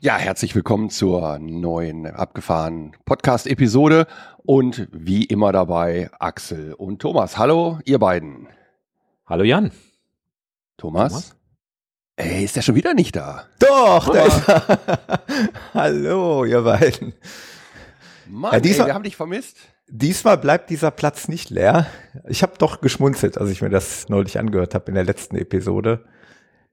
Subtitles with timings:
[0.00, 4.06] Ja, herzlich willkommen zur neuen abgefahrenen Podcast-Episode
[4.38, 7.36] und wie immer dabei Axel und Thomas.
[7.36, 8.46] Hallo, ihr beiden.
[9.26, 9.72] Hallo Jan.
[10.76, 11.10] Thomas?
[11.12, 11.36] Thomas?
[12.14, 13.46] Ey, ist der schon wieder nicht da?
[13.58, 14.78] Doch, da ist er.
[15.74, 17.12] Hallo, ihr beiden.
[18.28, 19.56] Mann, ja, diesmal, ey, wir haben dich vermisst.
[19.88, 21.86] Diesmal bleibt dieser Platz nicht leer.
[22.28, 26.04] Ich habe doch geschmunzelt, als ich mir das neulich angehört habe in der letzten Episode.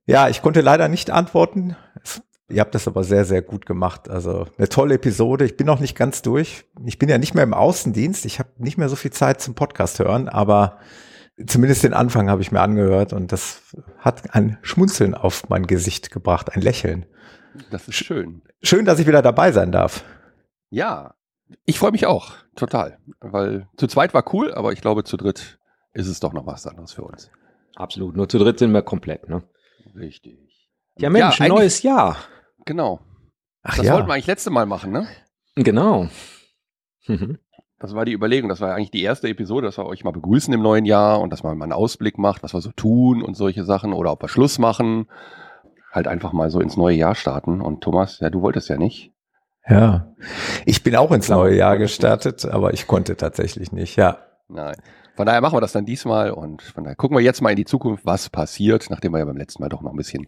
[0.06, 1.76] Ja, ich konnte leider nicht antworten.
[2.04, 4.08] Es Ihr habt das aber sehr, sehr gut gemacht.
[4.10, 5.46] Also eine tolle Episode.
[5.46, 6.66] Ich bin noch nicht ganz durch.
[6.86, 8.26] Ich bin ja nicht mehr im Außendienst.
[8.26, 10.78] Ich habe nicht mehr so viel Zeit zum Podcast hören, aber
[11.48, 13.64] zumindest den Anfang habe ich mir angehört und das
[13.98, 17.08] hat ein Schmunzeln auf mein Gesicht gebracht, ein Lächeln.
[17.72, 18.42] Das ist schön.
[18.62, 20.04] Schön, dass ich wieder dabei sein darf.
[20.70, 21.16] Ja,
[21.66, 25.60] ich freue mich auch total, weil zu zweit war cool, aber ich glaube zu dritt
[25.94, 27.32] ist es doch noch was anderes für uns.
[27.76, 28.16] Absolut.
[28.16, 29.44] Nur zu dritt sind wir komplett, ne?
[29.96, 30.40] Richtig.
[30.98, 32.18] Ja, Mensch, ja, neues Jahr.
[32.66, 33.00] Genau.
[33.64, 33.94] Ach das ja.
[33.94, 35.08] wollten wir eigentlich letzte Mal machen, ne?
[35.56, 36.08] Genau.
[37.08, 37.38] Mhm.
[37.78, 40.52] Das war die Überlegung, das war eigentlich die erste Episode, dass wir euch mal begrüßen
[40.52, 43.36] im neuen Jahr und dass man mal einen Ausblick macht, was wir so tun und
[43.36, 45.08] solche Sachen oder ob wir Schluss machen.
[45.92, 47.62] Halt einfach mal so ins neue Jahr starten.
[47.62, 49.14] Und Thomas, ja, du wolltest ja nicht.
[49.68, 50.16] Ja,
[50.66, 54.18] ich bin auch ins neue Jahr gestartet, aber ich konnte tatsächlich nicht, ja.
[54.48, 54.78] Nein.
[55.16, 57.56] Von daher machen wir das dann diesmal und von daher gucken wir jetzt mal in
[57.56, 60.28] die Zukunft, was passiert, nachdem wir ja beim letzten Mal doch noch ein bisschen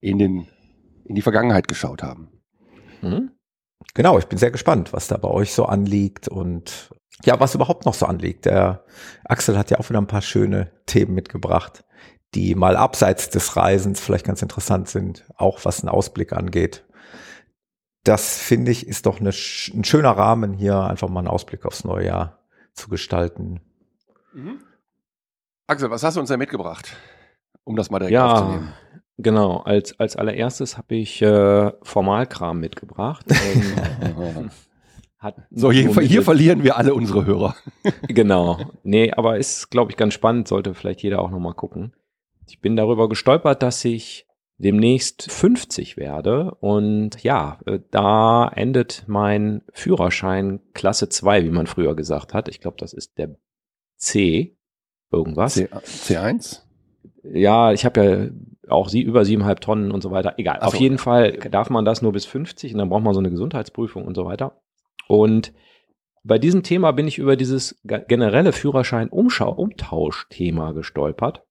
[0.00, 0.46] in den
[1.04, 2.28] in die Vergangenheit geschaut haben.
[3.02, 3.30] Mhm.
[3.94, 6.90] Genau, ich bin sehr gespannt, was da bei euch so anliegt und
[7.24, 8.44] ja, was überhaupt noch so anliegt.
[8.44, 8.84] Der
[9.24, 11.84] Axel hat ja auch wieder ein paar schöne Themen mitgebracht,
[12.34, 16.84] die mal abseits des Reisens vielleicht ganz interessant sind, auch was einen Ausblick angeht.
[18.02, 21.84] Das finde ich ist doch eine, ein schöner Rahmen, hier einfach mal einen Ausblick aufs
[21.84, 22.44] neue Jahr
[22.74, 23.60] zu gestalten.
[24.32, 24.60] Mhm.
[25.66, 26.96] Axel, was hast du uns denn mitgebracht,
[27.62, 28.74] um das mal direkt ja, aufzunehmen?
[29.16, 33.26] Genau, als, als allererstes habe ich äh, Formalkram mitgebracht.
[33.30, 34.50] Ähm,
[35.50, 37.54] so, hier, hier verlieren wir alle unsere Hörer.
[38.08, 38.58] genau.
[38.82, 41.94] Nee, aber ist, glaube ich, ganz spannend, sollte vielleicht jeder auch nochmal gucken.
[42.48, 44.26] Ich bin darüber gestolpert, dass ich
[44.58, 51.94] demnächst 50 werde und ja, äh, da endet mein Führerschein Klasse 2, wie man früher
[51.94, 52.48] gesagt hat.
[52.48, 53.36] Ich glaube, das ist der
[53.96, 54.56] C
[55.10, 55.54] irgendwas.
[55.54, 56.60] C, C1?
[57.24, 58.28] Ja, ich habe ja
[58.68, 60.34] auch sie über siebeneinhalb Tonnen und so weiter.
[60.36, 60.58] Egal.
[60.60, 60.66] So.
[60.66, 63.30] Auf jeden Fall darf man das nur bis 50 und dann braucht man so eine
[63.30, 64.60] Gesundheitsprüfung und so weiter.
[65.08, 65.52] Und
[66.22, 71.42] bei diesem Thema bin ich über dieses generelle Führerschein-Umtausch-Thema gestolpert.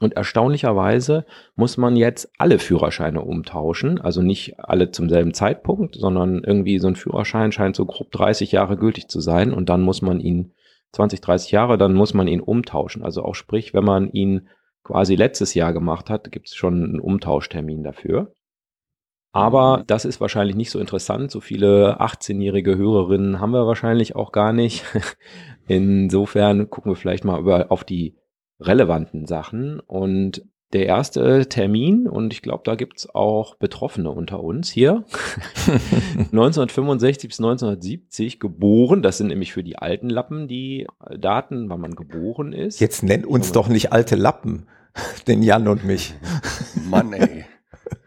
[0.00, 6.42] Und erstaunlicherweise muss man jetzt alle Führerscheine umtauschen, also nicht alle zum selben Zeitpunkt, sondern
[6.42, 10.00] irgendwie so ein Führerschein scheint so grob 30 Jahre gültig zu sein und dann muss
[10.00, 10.54] man ihn
[10.92, 13.04] 20, 30 Jahre, dann muss man ihn umtauschen.
[13.04, 14.48] Also auch sprich, wenn man ihn
[14.82, 18.32] quasi letztes Jahr gemacht hat, gibt es schon einen Umtauschtermin dafür.
[19.32, 19.86] Aber mhm.
[19.86, 21.30] das ist wahrscheinlich nicht so interessant.
[21.30, 24.84] So viele 18-jährige Hörerinnen haben wir wahrscheinlich auch gar nicht.
[25.68, 28.16] Insofern gucken wir vielleicht mal über, auf die
[28.58, 29.80] relevanten Sachen.
[29.80, 35.04] Und der erste Termin, und ich glaube, da gibt es auch Betroffene unter uns hier,
[36.16, 39.02] 1965 bis 1970 geboren.
[39.02, 40.86] Das sind nämlich für die alten Lappen die
[41.18, 42.80] Daten, wann man geboren ist.
[42.80, 44.68] Jetzt nenn uns doch nicht alte Lappen,
[45.26, 46.14] den Jan und mich.
[46.88, 47.44] Mann, ey.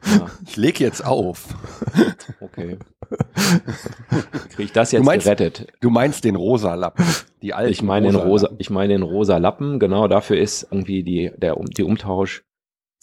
[0.05, 0.27] Ja.
[0.45, 1.55] Ich leg jetzt auf.
[2.39, 2.77] Okay.
[4.49, 5.67] Kriege ich das jetzt du meinst, gerettet?
[5.81, 7.05] Du meinst den rosa Lappen,
[7.41, 9.79] die alten Ich meine den rosa, ich meine den rosa Lappen.
[9.79, 12.43] Genau, dafür ist irgendwie die der die Umtausch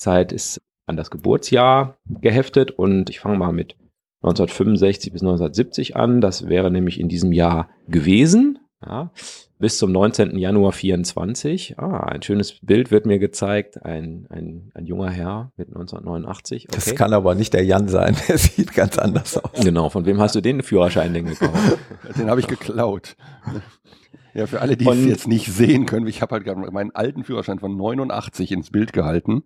[0.00, 3.76] Zeit ist an das Geburtsjahr geheftet und ich fange mal mit
[4.23, 6.20] 1965 bis 1970 an.
[6.20, 8.58] Das wäre nämlich in diesem Jahr gewesen.
[8.85, 9.12] Ja,
[9.58, 10.38] bis zum 19.
[10.38, 11.79] Januar 24.
[11.79, 13.85] Ah, ein schönes Bild wird mir gezeigt.
[13.85, 16.69] Ein, ein, ein junger Herr mit 1989.
[16.69, 16.75] Okay.
[16.75, 18.17] Das kann aber nicht der Jan sein.
[18.29, 19.62] Der sieht ganz anders aus.
[19.62, 19.91] Genau.
[19.91, 21.79] Von wem hast du den Führerschein denn gekauft?
[22.19, 23.17] Den habe ich geklaut.
[24.32, 27.25] Ja, für alle, die es jetzt nicht sehen können, ich habe halt gerade meinen alten
[27.25, 29.43] Führerschein von 89 ins Bild gehalten.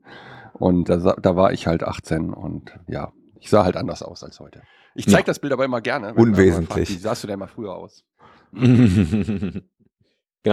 [0.54, 4.40] Und da, da war ich halt 18 und ja, ich sah halt anders aus als
[4.40, 4.62] heute.
[4.94, 5.26] Ich zeige ja.
[5.26, 6.14] das Bild aber immer gerne.
[6.14, 6.88] Unwesentlich.
[6.88, 8.04] Fragt, wie sahst du denn mal früher aus?
[8.52, 9.62] genau,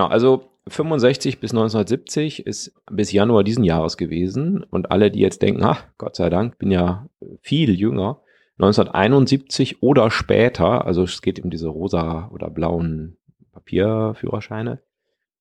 [0.07, 4.63] also 65 bis 1970 ist bis Januar diesen Jahres gewesen.
[4.63, 7.07] Und alle, die jetzt denken, ach, Gott sei Dank, bin ja
[7.41, 8.21] viel jünger.
[8.57, 13.17] 1971 oder später, also es geht um diese rosa oder blauen
[13.53, 14.81] Papierführerscheine,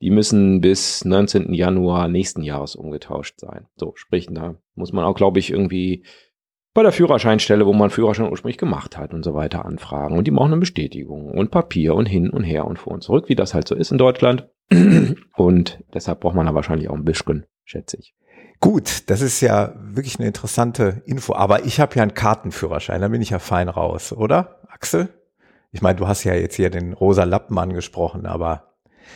[0.00, 1.52] die müssen bis 19.
[1.52, 3.66] Januar nächsten Jahres umgetauscht sein.
[3.76, 6.04] So, sprich, da muss man auch, glaube ich, irgendwie
[6.72, 10.16] bei der Führerscheinstelle, wo man Führerschein ursprünglich gemacht hat und so weiter anfragen.
[10.16, 13.28] Und die brauchen eine Bestätigung und Papier und hin und her und vor und zurück,
[13.28, 14.48] wie das halt so ist in Deutschland.
[15.36, 18.14] Und deshalb braucht man da wahrscheinlich auch ein bisschen, schätze ich.
[18.60, 21.34] Gut, das ist ja wirklich eine interessante Info.
[21.34, 25.08] Aber ich habe ja einen Kartenführerschein, da bin ich ja fein raus, oder, Axel?
[25.72, 28.69] Ich meine, du hast ja jetzt hier den rosa Lappen angesprochen, aber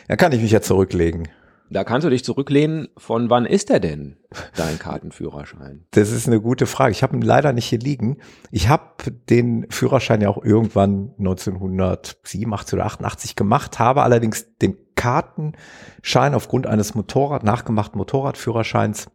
[0.08, 1.28] da kann ich mich ja zurücklegen.
[1.70, 2.88] Da kannst du dich zurücklehnen.
[2.96, 4.16] Von wann ist der denn,
[4.54, 5.86] dein Kartenführerschein?
[5.92, 6.92] Das ist eine gute Frage.
[6.92, 8.18] Ich habe ihn leider nicht hier liegen.
[8.50, 16.34] Ich habe den Führerschein ja auch irgendwann 1987 oder 88 gemacht, habe allerdings den Kartenschein
[16.34, 19.08] aufgrund eines Motorrad, nachgemachten Motorradführerscheins.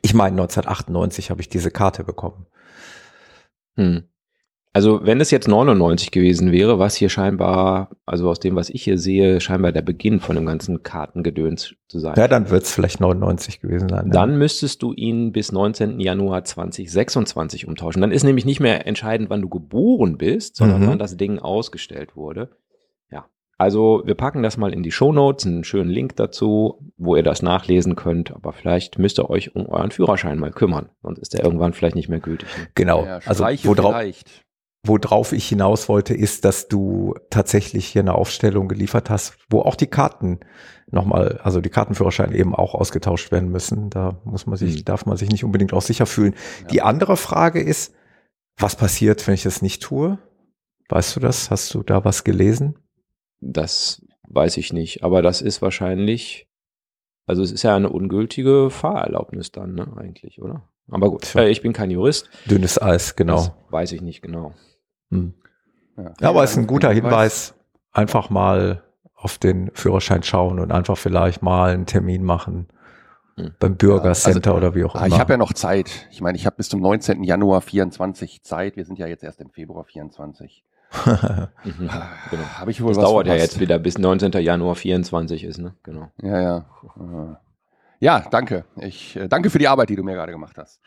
[0.00, 2.46] Ich meine, 1998 habe ich diese Karte bekommen.
[3.76, 4.08] Hm.
[4.74, 8.82] Also wenn es jetzt 99 gewesen wäre, was hier scheinbar, also aus dem, was ich
[8.82, 12.14] hier sehe, scheinbar der Beginn von dem ganzen Kartengedöns zu sein.
[12.16, 14.10] Ja, dann wird es vielleicht 99 gewesen sein.
[14.10, 14.36] Dann ja.
[14.36, 16.00] müsstest du ihn bis 19.
[16.00, 18.00] Januar 2026 umtauschen.
[18.00, 20.86] Dann ist nämlich nicht mehr entscheidend, wann du geboren bist, sondern mhm.
[20.86, 22.48] wann das Ding ausgestellt wurde.
[23.10, 23.26] Ja,
[23.58, 27.22] also wir packen das mal in die Show Notes, einen schönen Link dazu, wo ihr
[27.22, 28.34] das nachlesen könnt.
[28.34, 31.94] Aber vielleicht müsst ihr euch um euren Führerschein mal kümmern, sonst ist der irgendwann vielleicht
[31.94, 32.48] nicht mehr gültig.
[32.74, 33.04] Genau.
[33.04, 34.41] Ja, also worauf, vielleicht
[34.84, 39.76] worauf ich hinaus wollte, ist, dass du tatsächlich hier eine Aufstellung geliefert hast, wo auch
[39.76, 40.40] die Karten
[40.90, 43.90] nochmal, also die Kartenführerscheine eben auch ausgetauscht werden müssen.
[43.90, 44.84] Da muss man sich, mhm.
[44.84, 46.34] darf man sich nicht unbedingt auch sicher fühlen.
[46.62, 46.66] Ja.
[46.68, 47.94] Die andere Frage ist,
[48.58, 50.18] was passiert, wenn ich das nicht tue?
[50.88, 51.50] Weißt du das?
[51.50, 52.78] Hast du da was gelesen?
[53.40, 56.48] Das weiß ich nicht, aber das ist wahrscheinlich,
[57.26, 60.68] also es ist ja eine ungültige Fahrerlaubnis dann, ne, eigentlich, oder?
[60.90, 62.28] Aber gut, äh, ich bin kein Jurist.
[62.46, 63.36] Dünnes Eis, genau.
[63.36, 64.54] Das weiß ich nicht genau.
[65.12, 65.34] Hm.
[65.96, 66.12] Ja.
[66.20, 67.54] ja, aber es ist ein guter Hinweis,
[67.92, 68.82] einfach mal
[69.14, 72.66] auf den Führerschein schauen und einfach vielleicht mal einen Termin machen
[73.36, 73.52] hm.
[73.60, 75.14] beim Bürgercenter ja, also, oder wie auch ah, immer.
[75.14, 76.08] Ich habe ja noch Zeit.
[76.10, 77.22] Ich meine, ich habe bis zum 19.
[77.22, 78.76] Januar 24 Zeit.
[78.76, 80.64] Wir sind ja jetzt erst im Februar 24.
[81.06, 81.90] mhm,
[82.30, 82.44] genau.
[82.54, 83.38] Habe ich wohl das was dauert verpasst.
[83.38, 84.32] ja jetzt wieder bis 19.
[84.32, 85.74] Januar 24 ist, ne?
[85.82, 86.10] Genau.
[86.20, 86.64] Ja, ja.
[88.00, 88.64] Ja, danke.
[88.76, 90.80] Ich äh, danke für die Arbeit, die du mir gerade gemacht hast.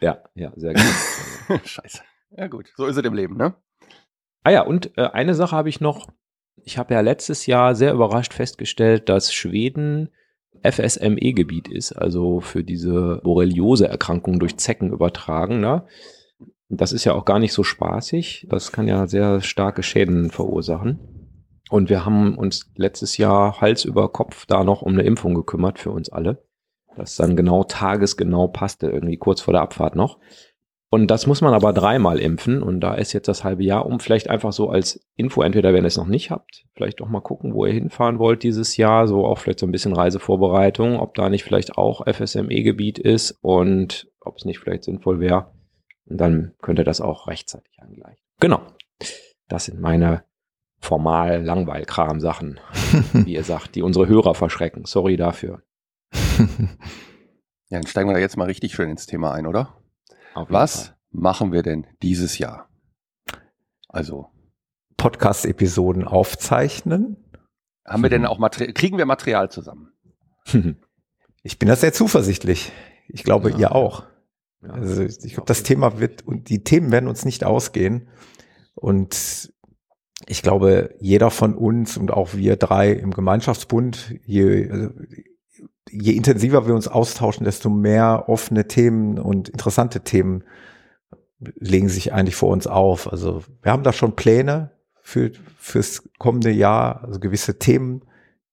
[0.00, 1.60] Ja, ja, sehr gut.
[1.64, 2.00] Scheiße.
[2.30, 3.54] Ja gut, so ist es im Leben, ne?
[4.44, 6.08] Ah ja, und äh, eine Sache habe ich noch.
[6.64, 10.10] Ich habe ja letztes Jahr sehr überrascht festgestellt, dass Schweden
[10.62, 15.60] FSME-Gebiet ist, also für diese Borreliose-Erkrankung durch Zecken übertragen.
[15.60, 15.86] Ne?
[16.68, 18.46] Das ist ja auch gar nicht so spaßig.
[18.50, 20.98] Das kann ja sehr starke Schäden verursachen.
[21.70, 25.78] Und wir haben uns letztes Jahr Hals über Kopf da noch um eine Impfung gekümmert
[25.78, 26.44] für uns alle.
[26.96, 30.18] Das dann genau tagesgenau passte, irgendwie kurz vor der Abfahrt noch.
[30.90, 34.00] Und das muss man aber dreimal impfen und da ist jetzt das halbe Jahr um.
[34.00, 37.20] Vielleicht einfach so als Info, entweder wenn ihr es noch nicht habt, vielleicht auch mal
[37.20, 41.14] gucken, wo ihr hinfahren wollt dieses Jahr, so auch vielleicht so ein bisschen Reisevorbereitung, ob
[41.14, 45.52] da nicht vielleicht auch FSME-Gebiet ist und ob es nicht vielleicht sinnvoll wäre.
[46.06, 48.24] Und dann könnt ihr das auch rechtzeitig angleichen.
[48.40, 48.62] Genau.
[49.48, 50.24] Das sind meine
[50.80, 52.60] formal Langweilkram-Sachen,
[53.12, 54.86] wie ihr sagt, die unsere Hörer verschrecken.
[54.86, 55.62] Sorry dafür.
[56.38, 59.77] ja, dann steigen wir da jetzt mal richtig schön ins Thema ein, oder?
[60.48, 60.96] Was Fall.
[61.10, 62.68] machen wir denn dieses Jahr?
[63.88, 64.28] Also.
[64.96, 67.16] Podcast-Episoden aufzeichnen.
[67.86, 69.92] Haben wir denn auch Material, kriegen wir Material zusammen?
[71.42, 72.72] Ich bin da sehr zuversichtlich.
[73.08, 73.58] Ich glaube, ja.
[73.58, 74.04] ihr auch.
[74.60, 78.08] Ja, also ich glaube, das Thema wird und die Themen werden uns nicht ausgehen.
[78.74, 79.52] Und
[80.26, 84.90] ich glaube, jeder von uns und auch wir drei im Gemeinschaftsbund, je, also
[85.90, 90.44] je intensiver wir uns austauschen, desto mehr offene Themen und interessante Themen
[91.40, 93.10] legen sich eigentlich vor uns auf.
[93.10, 98.02] Also wir haben da schon Pläne für fürs kommende Jahr, also gewisse Themen,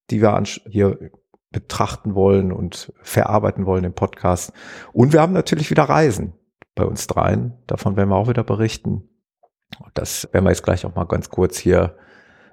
[0.09, 1.11] die wir hier
[1.51, 4.51] betrachten wollen und verarbeiten wollen im Podcast.
[4.93, 6.33] Und wir haben natürlich wieder Reisen
[6.75, 7.53] bei uns dreien.
[7.65, 9.09] Davon werden wir auch wieder berichten.
[9.93, 11.97] Das werden wir jetzt gleich auch mal ganz kurz hier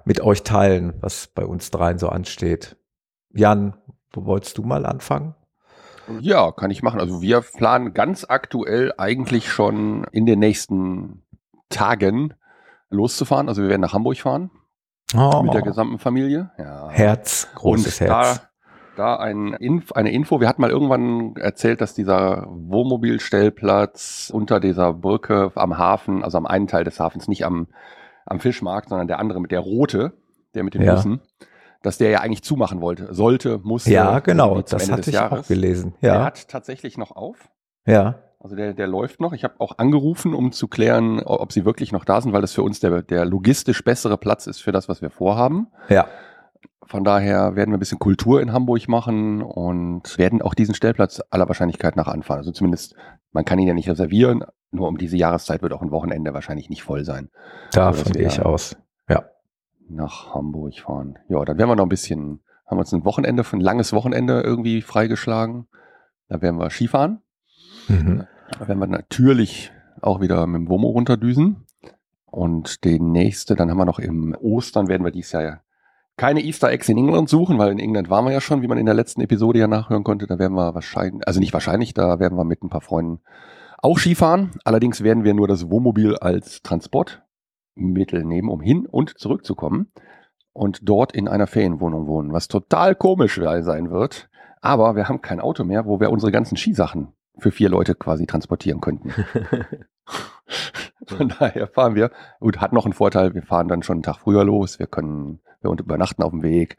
[0.04, 2.76] mit euch teilen, was bei uns dreien so ansteht.
[3.34, 3.74] Jan,
[4.14, 5.34] Wolltest du mal anfangen?
[6.20, 7.00] Ja, kann ich machen.
[7.00, 11.22] Also wir planen ganz aktuell eigentlich schon in den nächsten
[11.68, 12.34] Tagen
[12.90, 13.48] loszufahren.
[13.48, 14.50] Also wir werden nach Hamburg fahren.
[15.16, 15.42] Oh.
[15.42, 16.50] Mit der gesamten Familie.
[16.58, 16.88] Ja.
[16.90, 18.40] Herz, großes Und Herz.
[18.40, 18.48] Da,
[18.96, 20.40] da ein Inf eine Info.
[20.40, 26.46] Wir hatten mal irgendwann erzählt, dass dieser Wohnmobilstellplatz unter dieser Brücke am Hafen, also am
[26.46, 27.68] einen Teil des Hafens, nicht am,
[28.26, 30.14] am Fischmarkt, sondern der andere mit der rote,
[30.54, 30.94] der mit den ja.
[30.94, 31.20] Bussen,
[31.82, 33.92] dass der ja eigentlich zumachen wollte, sollte, musste.
[33.92, 35.40] Ja, genau, das Ende hatte ich Jahres.
[35.40, 35.94] auch gelesen.
[36.00, 36.14] Ja.
[36.14, 37.48] Der hat tatsächlich noch auf.
[37.86, 38.20] Ja.
[38.38, 39.32] Also der, der läuft noch.
[39.32, 42.52] Ich habe auch angerufen, um zu klären, ob sie wirklich noch da sind, weil das
[42.52, 45.68] für uns der, der logistisch bessere Platz ist für das, was wir vorhaben.
[45.88, 46.08] Ja.
[46.84, 51.22] Von daher werden wir ein bisschen Kultur in Hamburg machen und werden auch diesen Stellplatz
[51.30, 52.38] aller Wahrscheinlichkeit nach anfahren.
[52.40, 52.96] Also zumindest,
[53.30, 56.68] man kann ihn ja nicht reservieren, nur um diese Jahreszeit wird auch ein Wochenende wahrscheinlich
[56.68, 57.30] nicht voll sein.
[57.72, 58.76] Davon gehe ich aus.
[59.94, 61.18] Nach Hamburg fahren.
[61.28, 64.40] Ja, dann werden wir noch ein bisschen, haben wir uns ein Wochenende, ein langes Wochenende
[64.40, 65.66] irgendwie freigeschlagen.
[66.28, 67.20] Da werden wir Skifahren.
[67.88, 68.26] Mhm.
[68.58, 69.70] Da werden wir natürlich
[70.00, 71.66] auch wieder mit dem Womo runterdüsen.
[72.26, 75.62] Und den nächste, dann haben wir noch im Ostern, werden wir dieses Jahr
[76.16, 78.78] keine Easter Eggs in England suchen, weil in England waren wir ja schon, wie man
[78.78, 80.26] in der letzten Episode ja nachhören konnte.
[80.26, 83.20] Da werden wir wahrscheinlich, also nicht wahrscheinlich, da werden wir mit ein paar Freunden
[83.78, 84.52] auch Skifahren.
[84.64, 86.62] Allerdings werden wir nur das Wohnmobil als
[87.72, 89.92] Transportmittel nehmen, um hin und zurückzukommen
[90.52, 94.28] und dort in einer Ferienwohnung wohnen, was total komisch sein wird.
[94.60, 98.26] Aber wir haben kein Auto mehr, wo wir unsere ganzen Skisachen für vier Leute quasi
[98.26, 99.12] transportieren könnten.
[101.06, 102.10] Von daher fahren wir.
[102.38, 105.40] Gut, hat noch einen Vorteil, wir fahren dann schon einen Tag früher los, wir können
[105.62, 106.76] wir übernachten auf dem Weg.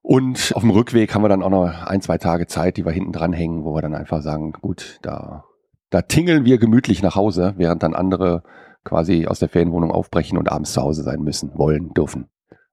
[0.00, 2.92] Und auf dem Rückweg haben wir dann auch noch ein, zwei Tage Zeit, die wir
[2.92, 5.44] hinten dran hängen, wo wir dann einfach sagen, gut, da,
[5.90, 8.42] da tingeln wir gemütlich nach Hause, während dann andere
[8.84, 12.28] quasi aus der Ferienwohnung aufbrechen und abends zu Hause sein müssen, wollen, dürfen.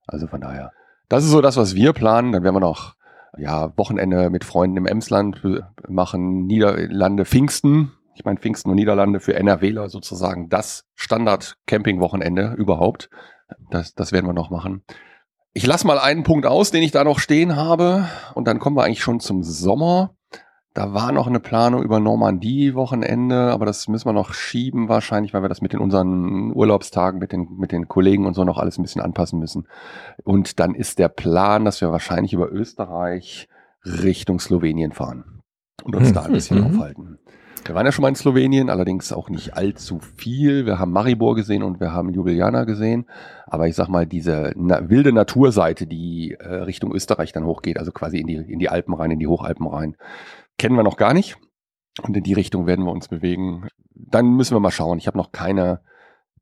[0.07, 0.71] Also von daher.
[1.09, 2.31] Das ist so das, was wir planen.
[2.31, 2.95] Dann werden wir noch
[3.38, 5.41] ja, Wochenende mit Freunden im Emsland
[5.88, 7.91] machen, Niederlande, Pfingsten.
[8.15, 13.09] Ich meine, Pfingsten und Niederlande für NRWler sozusagen das Standard-Camping-Wochenende überhaupt.
[13.69, 14.83] Das, das werden wir noch machen.
[15.53, 18.07] Ich lasse mal einen Punkt aus, den ich da noch stehen habe.
[18.33, 20.14] Und dann kommen wir eigentlich schon zum Sommer.
[20.75, 25.41] Da war noch eine Planung über Normandie-Wochenende, aber das müssen wir noch schieben wahrscheinlich, weil
[25.41, 28.77] wir das mit den unseren Urlaubstagen, mit den, mit den Kollegen und so noch alles
[28.77, 29.70] ein bisschen anpassen müssen.
[30.25, 33.48] Und dann ist der Plan, dass wir wahrscheinlich über Österreich
[33.86, 35.44] Richtung Slowenien fahren
[35.86, 36.13] und uns hm.
[36.13, 36.65] da ein bisschen mhm.
[36.65, 37.20] aufhalten.
[37.63, 40.65] Wir waren ja schon mal in Slowenien, allerdings auch nicht allzu viel.
[40.65, 43.08] Wir haben Maribor gesehen und wir haben Ljubljana gesehen.
[43.48, 47.91] Aber ich sag mal, diese na wilde Naturseite, die äh, Richtung Österreich dann hochgeht, also
[47.91, 49.96] quasi in die, in die Alpen rein, in die Hochalpen rein,
[50.57, 51.38] kennen wir noch gar nicht.
[52.01, 53.67] Und in die Richtung werden wir uns bewegen.
[53.91, 54.97] Dann müssen wir mal schauen.
[54.97, 55.81] Ich habe noch keine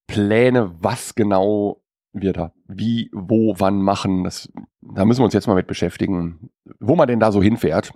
[0.08, 4.24] Pläne, was genau wir da wie, wo, wann machen.
[4.24, 4.52] Das,
[4.82, 7.94] da müssen wir uns jetzt mal mit beschäftigen, wo man denn da so hinfährt.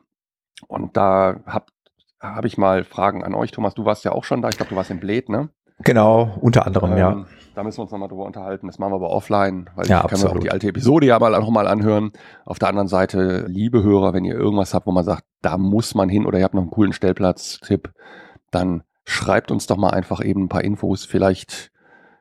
[0.68, 1.44] Und da
[2.20, 3.52] habe ich mal Fragen an euch.
[3.52, 4.50] Thomas, du warst ja auch schon da.
[4.50, 5.50] Ich glaube, du warst in Bled, ne?
[5.80, 7.26] Genau, unter anderem, ähm, ja.
[7.54, 8.68] Da müssen wir uns nochmal drüber unterhalten.
[8.68, 11.18] Das machen wir aber offline, weil ja, ich kann mir auch die alte Episode ja
[11.20, 12.12] mal nochmal anhören.
[12.46, 15.96] Auf der anderen Seite, liebe Hörer, wenn ihr irgendwas habt, wo man sagt, da muss
[15.96, 17.94] man hin oder ihr habt noch einen coolen Stellplatz-Tipp,
[18.52, 21.06] dann schreibt uns doch mal einfach eben ein paar Infos.
[21.06, 21.72] Vielleicht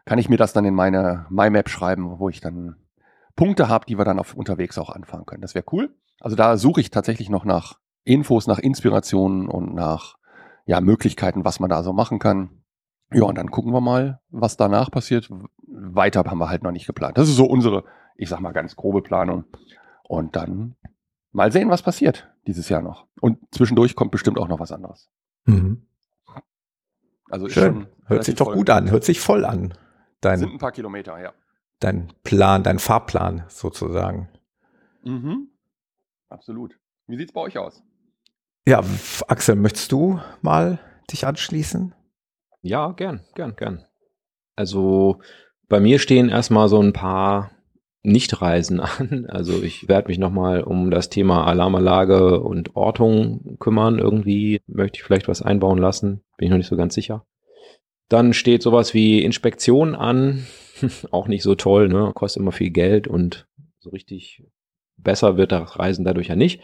[0.04, 2.76] kann ich mir das dann in meine MyMap schreiben, wo ich dann
[3.34, 5.42] Punkte habe, die wir dann auf unterwegs auch anfangen können.
[5.42, 5.94] Das wäre cool.
[6.20, 10.16] Also da suche ich tatsächlich noch nach Infos, nach Inspirationen und nach
[10.64, 12.62] ja, Möglichkeiten, was man da so machen kann.
[13.12, 15.28] Ja, und dann gucken wir mal, was danach passiert.
[15.66, 17.18] Weiter haben wir halt noch nicht geplant.
[17.18, 17.84] Das ist so unsere,
[18.16, 19.44] ich sag mal, ganz grobe Planung.
[20.02, 20.76] Und dann
[21.32, 23.06] mal sehen, was passiert dieses Jahr noch.
[23.20, 25.10] Und zwischendurch kommt bestimmt auch noch was anderes.
[25.44, 25.86] Mhm.
[27.28, 27.88] Also Schön.
[28.06, 28.90] Hört sich doch gut an.
[28.90, 29.74] Hört sich voll an.
[30.20, 31.32] Dein, sind ein paar Kilometer, ja.
[31.80, 34.28] Dein Plan, dein Fahrplan sozusagen.
[35.02, 35.50] Mhm.
[36.28, 36.78] Absolut.
[37.06, 37.82] Wie sieht's bei euch aus?
[38.66, 38.82] Ja,
[39.28, 40.78] Axel, möchtest du mal
[41.10, 41.94] dich anschließen?
[42.66, 43.84] Ja, gern, gern, gern.
[44.56, 45.20] Also
[45.68, 47.52] bei mir stehen erstmal so ein paar
[48.02, 49.26] Nichtreisen an.
[49.28, 53.98] Also ich werde mich nochmal um das Thema Alarmanlage und Ortung kümmern.
[53.98, 56.22] Irgendwie möchte ich vielleicht was einbauen lassen.
[56.36, 57.24] Bin ich noch nicht so ganz sicher.
[58.08, 60.46] Dann steht sowas wie Inspektion an.
[61.10, 62.12] Auch nicht so toll, ne?
[62.14, 63.46] Kostet immer viel Geld und
[63.78, 64.44] so richtig
[64.96, 66.60] besser wird das Reisen dadurch ja nicht.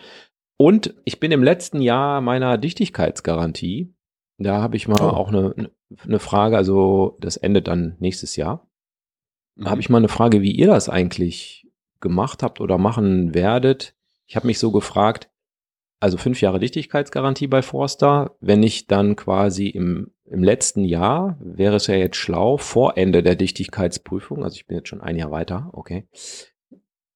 [0.56, 3.94] Und ich bin im letzten Jahr meiner Dichtigkeitsgarantie.
[4.42, 5.08] Da habe ich mal oh.
[5.08, 5.70] auch eine,
[6.04, 8.66] eine Frage, also das endet dann nächstes Jahr.
[9.56, 9.80] Da habe mhm.
[9.80, 11.66] ich mal eine Frage, wie ihr das eigentlich
[12.00, 13.94] gemacht habt oder machen werdet.
[14.26, 15.30] Ich habe mich so gefragt,
[16.00, 18.36] also fünf Jahre Dichtigkeitsgarantie bei Forster.
[18.40, 23.22] Wenn ich dann quasi im, im letzten Jahr, wäre es ja jetzt schlau, vor Ende
[23.22, 26.08] der Dichtigkeitsprüfung, also ich bin jetzt schon ein Jahr weiter, okay,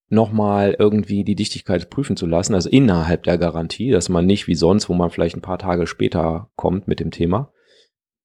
[0.08, 4.54] nochmal irgendwie die Dichtigkeit prüfen zu lassen, also innerhalb der Garantie, dass man nicht wie
[4.54, 7.52] sonst, wo man vielleicht ein paar Tage später kommt mit dem Thema.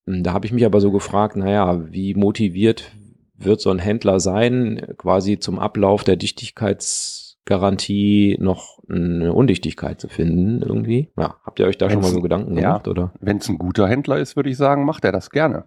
[0.05, 2.91] Hm, da habe ich mich aber so gefragt, naja, wie motiviert
[3.35, 10.61] wird so ein Händler sein, quasi zum Ablauf der Dichtigkeitsgarantie noch eine Undichtigkeit zu finden
[10.61, 11.11] irgendwie?
[11.17, 13.13] Ja, habt ihr euch da wenn's, schon mal so Gedanken gemacht, ja, oder?
[13.19, 15.65] Wenn es ein guter Händler ist, würde ich sagen, macht er das gerne.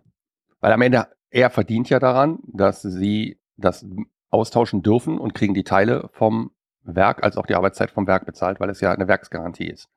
[0.60, 3.84] Weil am Ende, er verdient ja daran, dass sie das
[4.34, 6.50] austauschen dürfen und kriegen die Teile vom
[6.82, 9.88] Werk als auch die Arbeitszeit vom Werk bezahlt, weil es ja eine Werksgarantie ist.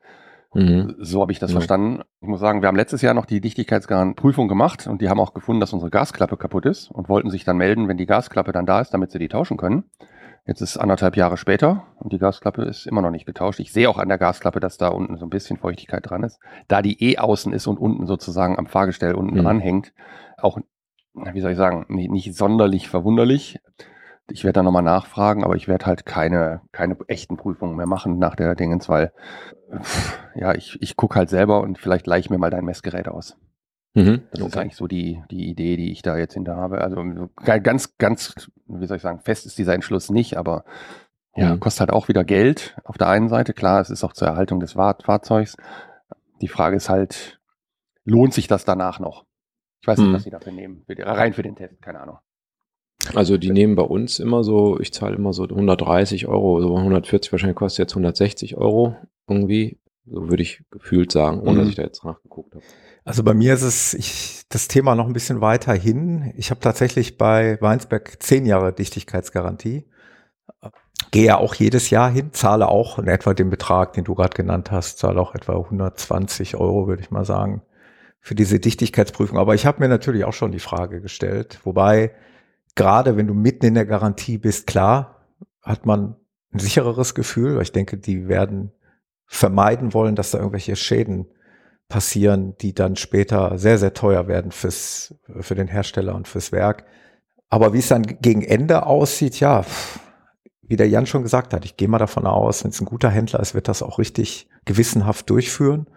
[0.54, 0.96] Mhm.
[1.00, 1.56] So habe ich das ja.
[1.56, 2.02] verstanden.
[2.22, 5.34] Ich muss sagen, wir haben letztes Jahr noch die Dichtigkeitsprüfung gemacht und die haben auch
[5.34, 8.66] gefunden, dass unsere Gasklappe kaputt ist und wollten sich dann melden, wenn die Gasklappe dann
[8.66, 9.84] da ist, damit sie die tauschen können.
[10.48, 13.60] Jetzt ist anderthalb Jahre später und die Gasklappe ist immer noch nicht getauscht.
[13.60, 16.40] Ich sehe auch an der Gasklappe, dass da unten so ein bisschen Feuchtigkeit dran ist.
[16.70, 19.44] Da die eh außen ist und unten sozusagen am Fahrgestell unten mhm.
[19.44, 19.94] dran hängt,
[20.38, 20.58] auch,
[21.14, 23.60] wie soll ich sagen, nicht, nicht sonderlich verwunderlich.
[24.30, 28.20] Ich werde da nochmal nachfragen, aber ich werde halt keine, keine echten Prüfungen mehr machen
[28.20, 29.14] nach der Dingens, weil
[30.36, 33.38] ja, ich, ich gucke halt selber und vielleicht leih ich mir mal dein Messgerät aus.
[33.94, 34.50] Mhm, das okay.
[34.50, 36.82] ist eigentlich so die, die Idee, die ich da jetzt hinter habe.
[36.82, 37.04] Also
[37.44, 40.66] ganz, ganz, wie soll ich sagen, fest ist dieser Entschluss nicht, aber
[41.36, 41.60] ja, mhm.
[41.60, 43.54] kostet halt auch wieder Geld auf der einen Seite.
[43.54, 45.56] Klar, es ist auch zur Erhaltung des Fahrzeugs.
[46.42, 47.40] Die Frage ist halt,
[48.04, 49.26] lohnt sich das danach noch?
[49.82, 50.14] Ich weiß nicht, mhm.
[50.14, 50.84] was sie dafür nehmen.
[50.88, 52.18] Rein für den Test, keine Ahnung.
[53.14, 57.32] Also die nehmen bei uns immer so, ich zahle immer so 130 Euro, so 140
[57.32, 58.96] wahrscheinlich kostet jetzt 160 Euro
[59.28, 59.80] irgendwie.
[60.06, 61.58] So würde ich gefühlt sagen, ohne mhm.
[61.60, 62.64] dass ich da jetzt nachgeguckt habe.
[63.04, 66.34] Also bei mir ist es ich, das Thema noch ein bisschen weiter hin.
[66.36, 69.88] Ich habe tatsächlich bei Weinsberg zehn Jahre Dichtigkeitsgarantie.
[71.12, 74.36] Gehe ja auch jedes Jahr hin, zahle auch in etwa den Betrag, den du gerade
[74.36, 77.62] genannt hast, zahle auch etwa 120 Euro, würde ich mal sagen,
[78.20, 79.38] für diese Dichtigkeitsprüfung.
[79.38, 82.12] Aber ich habe mir natürlich auch schon die Frage gestellt, wobei
[82.78, 85.26] gerade wenn du mitten in der Garantie bist, klar,
[85.62, 86.16] hat man
[86.54, 88.72] ein sichereres Gefühl, ich denke, die werden
[89.26, 91.28] vermeiden wollen, dass da irgendwelche Schäden
[91.90, 96.86] passieren, die dann später sehr, sehr teuer werden fürs, für den Hersteller und fürs Werk.
[97.50, 99.66] Aber wie es dann gegen Ende aussieht, ja,
[100.62, 103.10] wie der Jan schon gesagt hat, ich gehe mal davon aus, wenn es ein guter
[103.10, 105.88] Händler ist, wird das auch richtig gewissenhaft durchführen.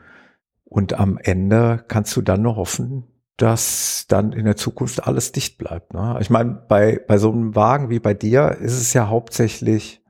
[0.64, 3.04] Und am Ende kannst du dann nur hoffen,
[3.42, 5.94] dass dann in der Zukunft alles dicht bleibt.
[5.94, 6.18] Ne?
[6.20, 10.00] Ich meine, bei, bei so einem Wagen wie bei dir ist es ja hauptsächlich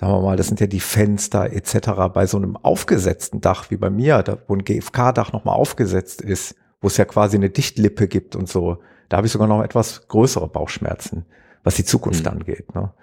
[0.00, 1.90] sagen wir mal, das sind ja die Fenster etc.
[2.14, 6.54] Bei so einem aufgesetzten Dach wie bei mir, da, wo ein GFK-Dach nochmal aufgesetzt ist,
[6.80, 8.78] wo es ja quasi eine Dichtlippe gibt und so,
[9.10, 11.26] da habe ich sogar noch etwas größere Bauchschmerzen,
[11.64, 12.30] was die Zukunft mhm.
[12.30, 12.74] angeht.
[12.74, 12.94] Ne?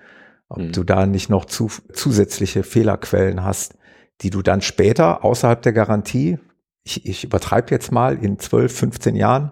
[0.49, 0.71] Ob mhm.
[0.71, 3.77] du da nicht noch zu, zusätzliche Fehlerquellen hast,
[4.21, 6.39] die du dann später außerhalb der Garantie,
[6.83, 9.51] ich, ich übertreibe jetzt mal, in 12, 15 Jahren,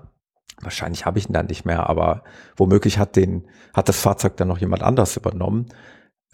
[0.62, 2.24] wahrscheinlich habe ich ihn dann nicht mehr, aber
[2.56, 5.68] womöglich hat den, hat das Fahrzeug dann noch jemand anders übernommen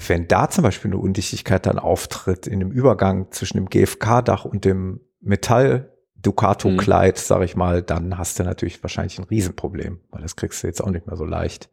[0.07, 4.65] wenn da zum Beispiel eine Undichtigkeit dann auftritt in dem Übergang zwischen dem GFK-Dach und
[4.65, 7.21] dem Metall Ducato-Kleid, mhm.
[7.21, 10.81] sag ich mal, dann hast du natürlich wahrscheinlich ein Riesenproblem, weil das kriegst du jetzt
[10.81, 11.69] auch nicht mehr so leicht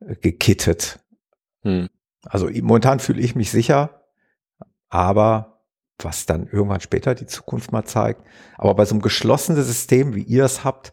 [0.00, 1.00] äh, gekittet.
[1.62, 1.88] Mhm.
[2.24, 4.02] Also momentan fühle ich mich sicher,
[4.88, 5.62] aber
[5.98, 8.22] was dann irgendwann später die Zukunft mal zeigt.
[8.58, 10.92] Aber bei so einem geschlossenen System, wie ihr es habt,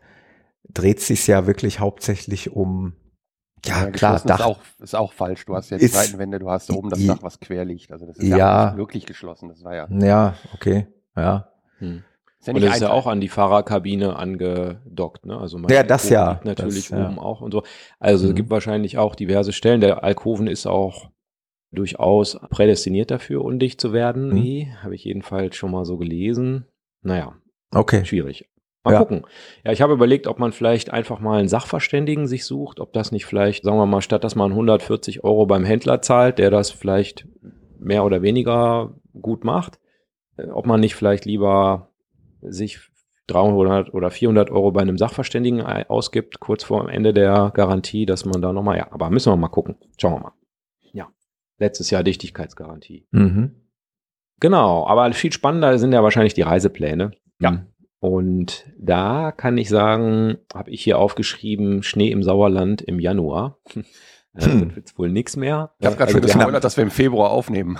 [0.74, 2.94] dreht sich ja wirklich hauptsächlich um
[3.66, 5.46] ja, ja klar, Dach ist auch, ist auch falsch.
[5.46, 7.92] Du hast ja die ist, Seitenwände, du hast oben das Dach, was quer liegt.
[7.92, 9.50] Also das ist ja, ja nicht wirklich geschlossen.
[9.50, 9.88] Das war ja.
[9.90, 10.88] Ja, okay.
[11.16, 11.50] Ja.
[11.80, 12.04] Hm.
[12.40, 15.38] Ist ja und das ist ja auch an die Fahrerkabine angedockt, ne?
[15.38, 16.40] Also ja, das ja.
[16.46, 17.22] natürlich das, oben ja.
[17.22, 17.64] auch und so.
[18.00, 18.30] Also mhm.
[18.30, 19.82] es gibt wahrscheinlich auch diverse Stellen.
[19.82, 21.10] Der Alkoven ist auch
[21.72, 24.30] durchaus prädestiniert dafür, undicht zu werden.
[24.30, 24.82] Mhm.
[24.82, 26.66] Habe ich jedenfalls schon mal so gelesen.
[27.02, 27.36] Naja.
[27.72, 28.06] Okay.
[28.06, 28.50] Schwierig.
[28.84, 29.00] Mal ja.
[29.00, 29.26] gucken.
[29.66, 33.12] Ja, ich habe überlegt, ob man vielleicht einfach mal einen Sachverständigen sich sucht, ob das
[33.12, 36.72] nicht vielleicht, sagen wir mal, statt dass man 140 Euro beim Händler zahlt, der das
[36.72, 37.28] vielleicht
[37.78, 39.80] mehr oder weniger gut macht,
[40.38, 41.90] äh, ob man nicht vielleicht lieber
[42.42, 42.80] sich
[43.28, 48.26] 300 oder 400 Euro bei einem Sachverständigen ausgibt, kurz vor dem Ende der Garantie, dass
[48.26, 49.76] man da nochmal, ja, aber müssen wir mal gucken.
[50.00, 50.34] Schauen wir mal.
[50.94, 51.10] Ja,
[51.60, 53.08] letztes Jahr Dichtigkeitsgarantie.
[53.12, 53.56] Mhm.
[54.40, 57.12] Genau, aber viel spannender sind ja wahrscheinlich die Reisepläne.
[57.40, 57.66] Ja.
[58.00, 63.58] Und da kann ich sagen, habe ich hier aufgeschrieben, Schnee im Sauerland im Januar.
[64.36, 64.76] Hm.
[64.76, 65.74] wird wohl nichts mehr.
[65.80, 67.80] Ich habe gerade also schon gespoilert, dass wir im Februar aufnehmen.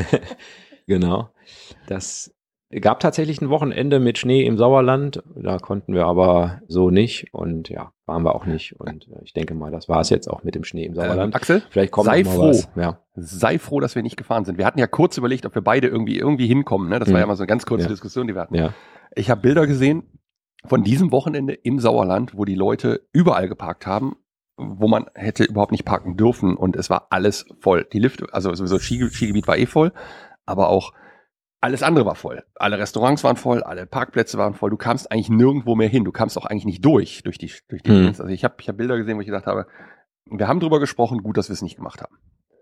[0.86, 1.30] genau.
[1.88, 2.32] Das
[2.80, 5.22] gab tatsächlich ein Wochenende mit Schnee im Sauerland.
[5.36, 7.32] Da konnten wir aber so nicht.
[7.32, 8.78] Und ja, waren wir auch nicht.
[8.80, 11.34] Und äh, ich denke mal, das war es jetzt auch mit dem Schnee im Sauerland.
[11.34, 12.48] Ähm, Axel, vielleicht kommt sei froh.
[12.48, 12.68] Was.
[12.76, 12.98] Ja.
[13.14, 14.58] Sei froh, dass wir nicht gefahren sind.
[14.58, 16.88] Wir hatten ja kurz überlegt, ob wir beide irgendwie irgendwie hinkommen.
[16.88, 16.98] Ne?
[16.98, 17.14] Das mhm.
[17.14, 17.90] war ja mal so eine ganz kurze ja.
[17.90, 18.54] Diskussion, die wir hatten.
[18.54, 18.74] Ja.
[19.14, 20.02] Ich habe Bilder gesehen
[20.64, 24.16] von diesem Wochenende im Sauerland, wo die Leute überall geparkt haben,
[24.56, 27.86] wo man hätte überhaupt nicht parken dürfen und es war alles voll.
[27.92, 29.92] Die Lifte, also sowieso Ski, Skigebiet war eh voll,
[30.46, 30.92] aber auch
[31.64, 32.44] alles andere war voll.
[32.56, 34.68] Alle Restaurants waren voll, alle Parkplätze waren voll.
[34.68, 36.04] Du kamst eigentlich nirgendwo mehr hin.
[36.04, 37.90] Du kamst auch eigentlich nicht durch durch die durch die.
[37.90, 38.06] Mhm.
[38.08, 39.66] Also ich habe ich hab Bilder gesehen, wo ich gedacht habe,
[40.26, 42.16] wir haben drüber gesprochen, gut, dass wir es nicht gemacht haben.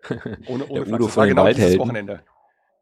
[0.46, 1.80] Ohne, ohne Der Udo von genau Waldhelden.
[1.80, 2.22] Wochenende.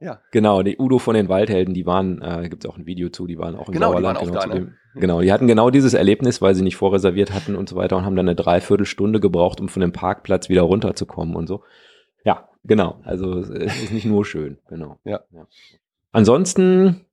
[0.00, 0.20] Ja.
[0.30, 3.26] Genau, die Udo von den Waldhelden, die waren, äh, gibt es auch ein Video zu,
[3.26, 4.18] die waren auch im genau, Sauerland.
[4.18, 4.74] Die waren auch genau, da, ne?
[4.94, 8.06] genau, die hatten genau dieses Erlebnis, weil sie nicht vorreserviert hatten und so weiter und
[8.06, 11.62] haben dann eine Dreiviertelstunde gebraucht, um von dem Parkplatz wieder runterzukommen und so.
[12.24, 13.00] Ja, genau.
[13.04, 14.98] Also es ist nicht nur schön, genau.
[15.04, 15.20] Ja.
[15.32, 15.46] ja.
[16.12, 17.06] Ansonsten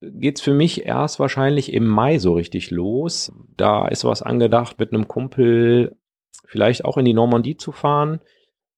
[0.00, 3.32] geht's für mich erst wahrscheinlich im Mai so richtig los.
[3.56, 5.96] Da ist was angedacht, mit einem Kumpel
[6.46, 8.20] vielleicht auch in die Normandie zu fahren.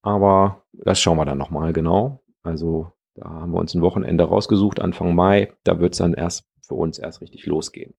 [0.03, 2.23] Aber das schauen wir dann nochmal genau.
[2.43, 5.53] Also da haben wir uns ein Wochenende rausgesucht, Anfang Mai.
[5.65, 7.95] Da wird es dann erst für uns erst richtig losgehen.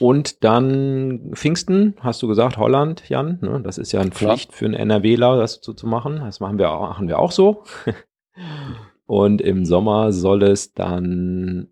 [0.00, 3.38] Und dann Pfingsten, hast du gesagt, Holland, Jan.
[3.42, 3.60] Ne?
[3.62, 4.58] Das ist ja eine Pflicht Klar.
[4.58, 6.20] für einen NRWler, das zu, zu machen.
[6.20, 7.64] Das machen wir, machen wir auch so.
[9.06, 11.68] Und im Sommer soll es dann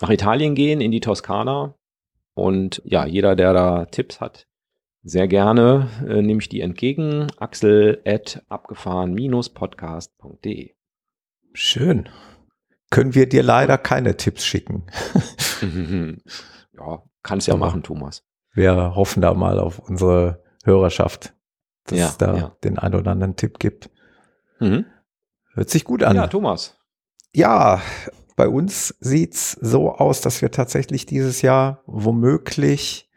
[0.00, 1.74] nach Italien gehen, in die Toskana.
[2.34, 4.48] Und ja, jeder, der da Tipps hat,
[5.02, 7.26] sehr gerne äh, nehme ich die entgegen.
[7.38, 10.74] Axel at abgefahren-podcast.de.
[11.52, 12.08] Schön.
[12.90, 14.86] Können wir dir leider keine Tipps schicken.
[16.72, 18.24] ja, kannst ja machen, Thomas.
[18.52, 21.34] Wir hoffen da mal auf unsere Hörerschaft,
[21.84, 22.56] dass ja, es da ja.
[22.64, 23.90] den ein oder anderen Tipp gibt.
[24.58, 24.86] Mhm.
[25.54, 26.16] Hört sich gut an.
[26.16, 26.78] Ja, Thomas.
[27.32, 27.80] Ja,
[28.36, 33.10] bei uns sieht's so aus, dass wir tatsächlich dieses Jahr womöglich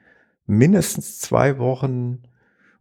[0.46, 2.24] mindestens zwei Wochen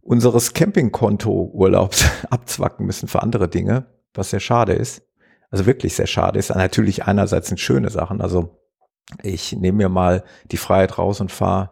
[0.01, 5.03] unseres Campingkonto-Urlaubs abzwacken müssen für andere Dinge, was sehr schade ist.
[5.51, 6.51] Also wirklich sehr schade ist.
[6.51, 8.21] Natürlich einerseits sind schöne Sachen.
[8.21, 8.59] Also
[9.23, 11.71] ich nehme mir mal die Freiheit raus und fahre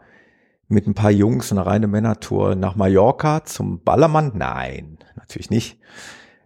[0.68, 4.32] mit ein paar Jungs eine reine Männertour nach Mallorca zum Ballermann.
[4.34, 5.80] Nein, natürlich nicht.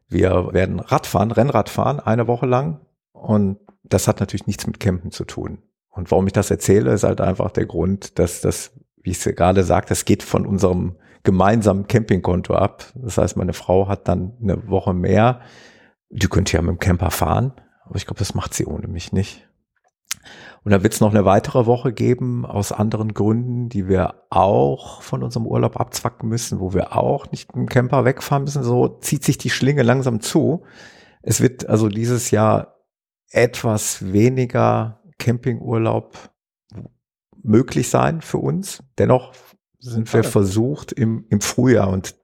[0.08, 2.80] Wir werden Radfahren, Rennrad fahren, eine Woche lang.
[3.12, 5.62] Und das hat natürlich nichts mit Campen zu tun.
[5.90, 8.72] Und warum ich das erzähle, ist halt einfach der Grund, dass das
[9.04, 12.86] wie ich es gerade sagte, es geht von unserem gemeinsamen Campingkonto ab.
[12.94, 15.40] Das heißt, meine Frau hat dann eine Woche mehr.
[16.08, 17.52] Die könnte ja mit dem Camper fahren,
[17.84, 19.46] aber ich glaube, das macht sie ohne mich nicht.
[20.64, 25.02] Und dann wird es noch eine weitere Woche geben aus anderen Gründen, die wir auch
[25.02, 28.62] von unserem Urlaub abzwacken müssen, wo wir auch nicht mit dem Camper wegfahren müssen.
[28.62, 30.62] So zieht sich die Schlinge langsam zu.
[31.20, 32.78] Es wird also dieses Jahr
[33.30, 36.30] etwas weniger Campingurlaub
[37.42, 38.82] möglich sein für uns.
[38.96, 39.34] Dennoch
[39.78, 42.16] sind wir versucht im, im Frühjahr und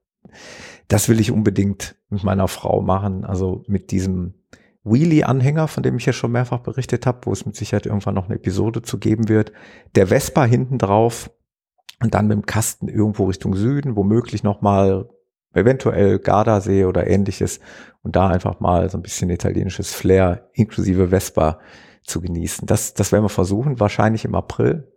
[0.88, 3.26] das will ich unbedingt mit meiner Frau machen.
[3.26, 4.39] Also mit diesem
[4.84, 8.26] Wheelie-Anhänger, von dem ich ja schon mehrfach berichtet habe, wo es mit Sicherheit irgendwann noch
[8.26, 9.52] eine Episode zu geben wird.
[9.94, 11.30] Der Vespa hinten drauf
[12.02, 15.08] und dann mit dem Kasten irgendwo Richtung Süden, womöglich nochmal
[15.52, 17.60] eventuell Gardasee oder ähnliches
[18.02, 21.58] und da einfach mal so ein bisschen italienisches Flair inklusive Vespa
[22.04, 22.66] zu genießen.
[22.66, 24.90] Das, das werden wir versuchen, wahrscheinlich im April.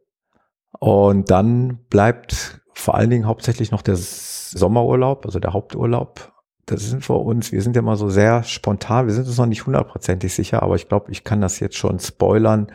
[0.80, 6.33] Und dann bleibt vor allen Dingen hauptsächlich noch der Sommerurlaub, also der Haupturlaub.
[6.66, 9.46] Das sind für uns, wir sind ja mal so sehr spontan, wir sind uns noch
[9.46, 12.68] nicht hundertprozentig sicher, aber ich glaube, ich kann das jetzt schon spoilern.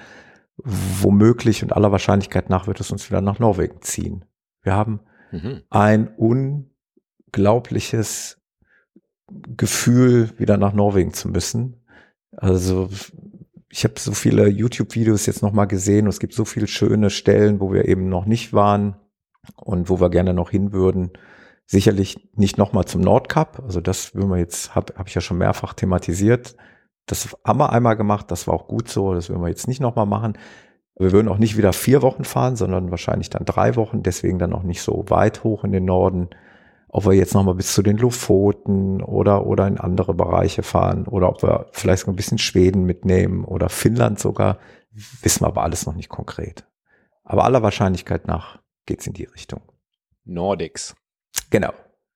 [0.57, 4.25] Womöglich und aller Wahrscheinlichkeit nach wird es uns wieder nach Norwegen ziehen.
[4.63, 4.99] Wir haben
[5.31, 5.63] mhm.
[5.71, 8.39] ein unglaubliches
[9.57, 11.85] Gefühl, wieder nach Norwegen zu müssen.
[12.37, 12.89] Also
[13.71, 17.61] ich habe so viele YouTube-Videos jetzt nochmal gesehen und es gibt so viele schöne Stellen,
[17.61, 18.97] wo wir eben noch nicht waren
[19.57, 21.11] und wo wir gerne noch hin würden.
[21.71, 25.39] Sicherlich nicht nochmal zum Nordkap, also das würden wir jetzt, habe hab ich ja schon
[25.39, 26.57] mehrfach thematisiert.
[27.07, 29.81] Das haben wir einmal gemacht, das war auch gut so, das würden wir jetzt nicht
[29.81, 30.39] nochmal machen.
[30.99, 34.53] Wir würden auch nicht wieder vier Wochen fahren, sondern wahrscheinlich dann drei Wochen, deswegen dann
[34.53, 36.31] auch nicht so weit hoch in den Norden
[36.89, 41.29] ob wir jetzt nochmal bis zu den Lofoten oder, oder in andere Bereiche fahren oder
[41.29, 44.59] ob wir vielleicht so ein bisschen Schweden mitnehmen oder Finnland sogar,
[44.91, 46.67] wissen wir aber alles noch nicht konkret.
[47.25, 49.61] Aber aller Wahrscheinlichkeit nach geht's in die Richtung.
[50.25, 50.97] Nordics.
[51.51, 51.73] Genau.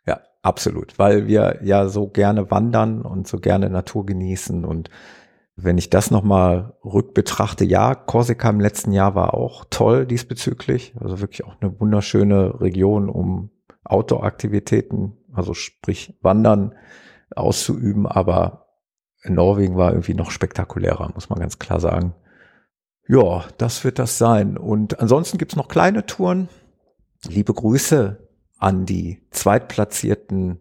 [0.06, 0.98] Ja, absolut.
[0.98, 4.90] Weil wir ja so gerne wandern und so gerne Natur genießen und
[5.54, 10.94] wenn ich das nochmal rückbetrachte, ja, Korsika im letzten Jahr war auch toll diesbezüglich.
[10.98, 13.50] Also wirklich auch eine wunderschöne Region, um
[13.84, 16.74] Outdoor-Aktivitäten, also sprich Wandern
[17.34, 18.66] auszuüben, aber
[19.24, 22.14] Norwegen war irgendwie noch spektakulärer, muss man ganz klar sagen.
[23.06, 24.56] Ja, das wird das sein.
[24.56, 26.48] Und ansonsten gibt's noch kleine Touren.
[27.28, 28.28] Liebe Grüße
[28.62, 30.60] an die Zweitplatzierten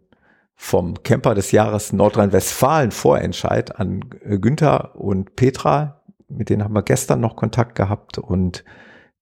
[0.55, 6.01] vom Camper des Jahres Nordrhein-Westfalen Vorentscheid an Günther und Petra.
[6.27, 8.65] Mit denen haben wir gestern noch Kontakt gehabt und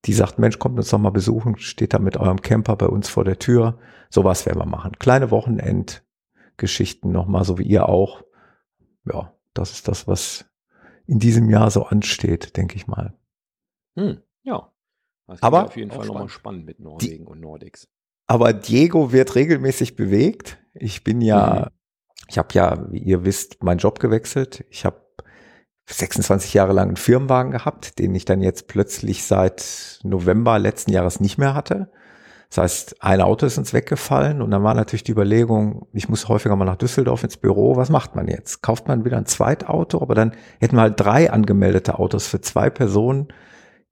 [0.05, 3.09] die sagt, Mensch, kommt uns doch mal besuchen, steht da mit eurem Camper bei uns
[3.09, 3.77] vor der Tür.
[4.09, 4.93] Sowas werden wir machen.
[4.97, 8.23] Kleine Wochenendgeschichten nochmal, so wie ihr auch.
[9.03, 10.45] Ja, das ist das, was
[11.05, 13.13] in diesem Jahr so ansteht, denke ich mal.
[13.97, 14.71] Hm, ja.
[15.27, 17.89] Das aber auf jeden Fall nochmal spannend mit Norwegen die, und Nordics.
[18.29, 20.59] Aber Diego wird regelmäßig bewegt.
[20.75, 21.75] Ich bin ja, mhm.
[22.27, 24.65] ich habe ja, wie ihr wisst, meinen Job gewechselt.
[24.69, 25.01] Ich habe
[25.87, 31.19] 26 Jahre lang einen Firmenwagen gehabt, den ich dann jetzt plötzlich seit November letzten Jahres
[31.19, 31.91] nicht mehr hatte.
[32.49, 36.27] Das heißt, ein Auto ist uns weggefallen und dann war natürlich die Überlegung, ich muss
[36.27, 38.61] häufiger mal nach Düsseldorf ins Büro, was macht man jetzt?
[38.61, 42.69] Kauft man wieder ein Zweitauto, aber dann hätten wir halt drei angemeldete Autos für zwei
[42.69, 43.29] Personen.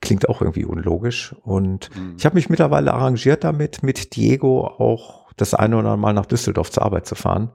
[0.01, 1.35] Klingt auch irgendwie unlogisch.
[1.43, 2.15] Und mhm.
[2.17, 6.25] ich habe mich mittlerweile arrangiert damit, mit Diego auch das eine oder andere Mal nach
[6.25, 7.51] Düsseldorf zur Arbeit zu fahren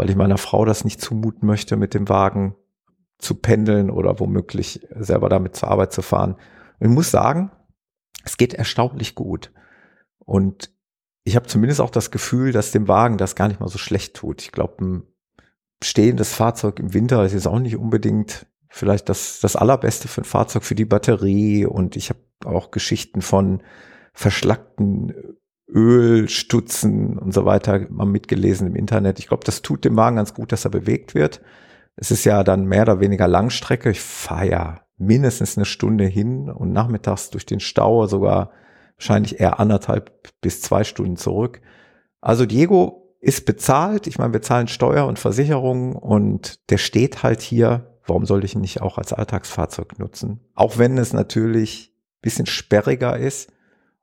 [0.00, 2.56] weil ich meiner Frau das nicht zumuten möchte, mit dem Wagen
[3.18, 6.36] zu pendeln oder womöglich selber damit zur Arbeit zu fahren.
[6.78, 7.50] Und ich muss sagen,
[8.24, 9.52] es geht erstaunlich gut.
[10.18, 10.70] Und
[11.24, 14.16] ich habe zumindest auch das Gefühl, dass dem Wagen das gar nicht mal so schlecht
[14.16, 14.40] tut.
[14.40, 15.02] Ich glaube, ein
[15.84, 20.24] stehendes Fahrzeug im Winter ist jetzt auch nicht unbedingt vielleicht das, das allerbeste für ein
[20.24, 21.66] Fahrzeug für die Batterie.
[21.66, 23.62] Und ich habe auch Geschichten von
[24.14, 25.36] verschlackten
[25.68, 29.18] Ölstutzen und so weiter mal mitgelesen im Internet.
[29.18, 31.40] Ich glaube, das tut dem Wagen ganz gut, dass er bewegt wird.
[31.96, 33.90] Es ist ja dann mehr oder weniger Langstrecke.
[33.90, 38.50] Ich fahre ja mindestens eine Stunde hin und nachmittags durch den Stau sogar
[38.96, 41.60] wahrscheinlich eher anderthalb bis zwei Stunden zurück.
[42.20, 44.06] Also Diego ist bezahlt.
[44.06, 47.89] Ich meine, wir zahlen Steuer und Versicherung und der steht halt hier.
[48.10, 50.40] Warum soll ich ihn nicht auch als Alltagsfahrzeug nutzen?
[50.56, 53.52] Auch wenn es natürlich ein bisschen sperriger ist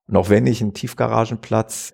[0.07, 1.91] und auch wenn ich einen Tiefgaragenplatz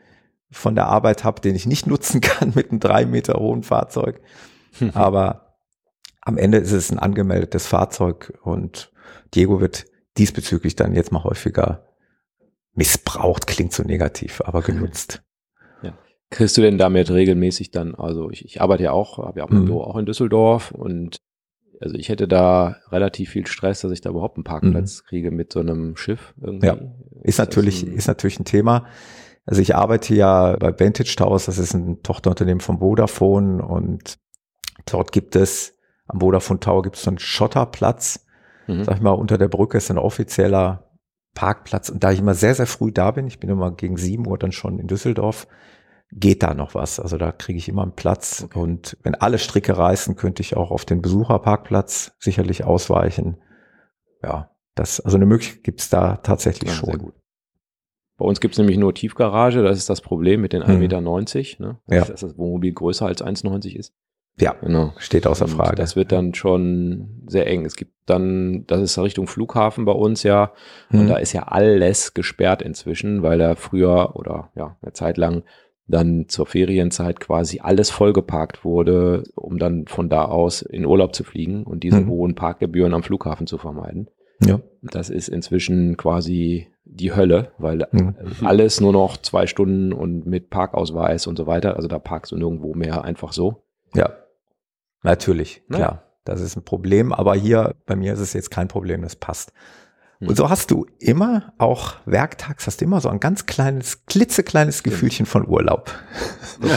[0.51, 4.21] von der Arbeit habe, den ich nicht nutzen kann mit einem drei Meter hohen Fahrzeug.
[4.93, 5.57] Aber
[6.21, 8.91] am Ende ist es ein angemeldetes Fahrzeug und
[9.33, 9.85] Diego wird
[10.19, 11.87] diesbezüglich dann jetzt mal häufiger
[12.75, 15.23] missbraucht, klingt so negativ, aber genutzt.
[15.81, 15.97] Ja.
[16.29, 19.49] Kriegst du denn damit regelmäßig dann, also ich, ich arbeite ja auch, habe ja auch
[19.49, 19.65] mein mhm.
[19.65, 21.17] Büro auch in Düsseldorf und
[21.83, 25.07] also ich hätte da relativ viel Stress, dass ich da überhaupt einen Parkplatz mhm.
[25.07, 26.67] kriege mit so einem Schiff irgendwie.
[26.67, 26.77] Ja,
[27.21, 28.85] ist natürlich, ist natürlich ein Thema.
[29.45, 34.17] Also ich arbeite ja bei Vantage Towers, das ist ein Tochterunternehmen von Vodafone und
[34.85, 38.25] dort gibt es, am Vodafone Tower gibt es so einen Schotterplatz,
[38.67, 38.85] mhm.
[38.85, 40.89] sag ich mal, unter der Brücke ist ein offizieller
[41.33, 41.89] Parkplatz.
[41.89, 44.37] Und da ich immer sehr, sehr früh da bin, ich bin immer gegen sieben Uhr
[44.37, 45.47] dann schon in Düsseldorf,
[46.15, 46.99] geht da noch was.
[46.99, 48.43] Also da kriege ich immer einen Platz.
[48.45, 48.59] Okay.
[48.59, 53.37] Und wenn alle Stricke reißen, könnte ich auch auf den Besucherparkplatz sicherlich ausweichen.
[54.21, 57.13] Ja, das, also eine Möglichkeit gibt es da tatsächlich ja, schon.
[58.17, 60.79] Bei uns gibt es nämlich nur Tiefgarage, das ist das Problem mit den 1,90 hm.
[60.79, 61.01] Meter.
[61.01, 61.79] Ne?
[61.89, 62.05] Ja.
[62.05, 63.93] Dass das Wohnmobil größer als 1,90 ist.
[64.39, 64.93] Ja, genau.
[64.97, 65.71] steht außer Frage.
[65.71, 67.65] Und das wird dann schon sehr eng.
[67.65, 70.53] Es gibt dann, das ist Richtung Flughafen bei uns ja,
[70.89, 71.01] hm.
[71.01, 75.43] und da ist ja alles gesperrt inzwischen, weil da früher oder ja, eine Zeit lang
[75.87, 81.23] dann zur Ferienzeit quasi alles vollgeparkt wurde, um dann von da aus in Urlaub zu
[81.23, 82.09] fliegen und diese hm.
[82.09, 84.07] hohen Parkgebühren am Flughafen zu vermeiden.
[84.45, 84.59] Ja.
[84.81, 88.15] Das ist inzwischen quasi die Hölle, weil mhm.
[88.43, 91.75] alles nur noch zwei Stunden und mit Parkausweis und so weiter.
[91.75, 93.63] Also da parkst du nirgendwo mehr einfach so.
[93.93, 94.17] Ja.
[95.01, 95.77] Natürlich, ne?
[95.77, 96.03] klar.
[96.25, 99.51] Das ist ein Problem, aber hier bei mir ist es jetzt kein Problem, das passt.
[100.23, 100.29] Hm.
[100.29, 104.83] Und so hast du immer, auch werktags, hast du immer so ein ganz kleines, klitzekleines
[104.83, 105.91] Gefühlchen von Urlaub.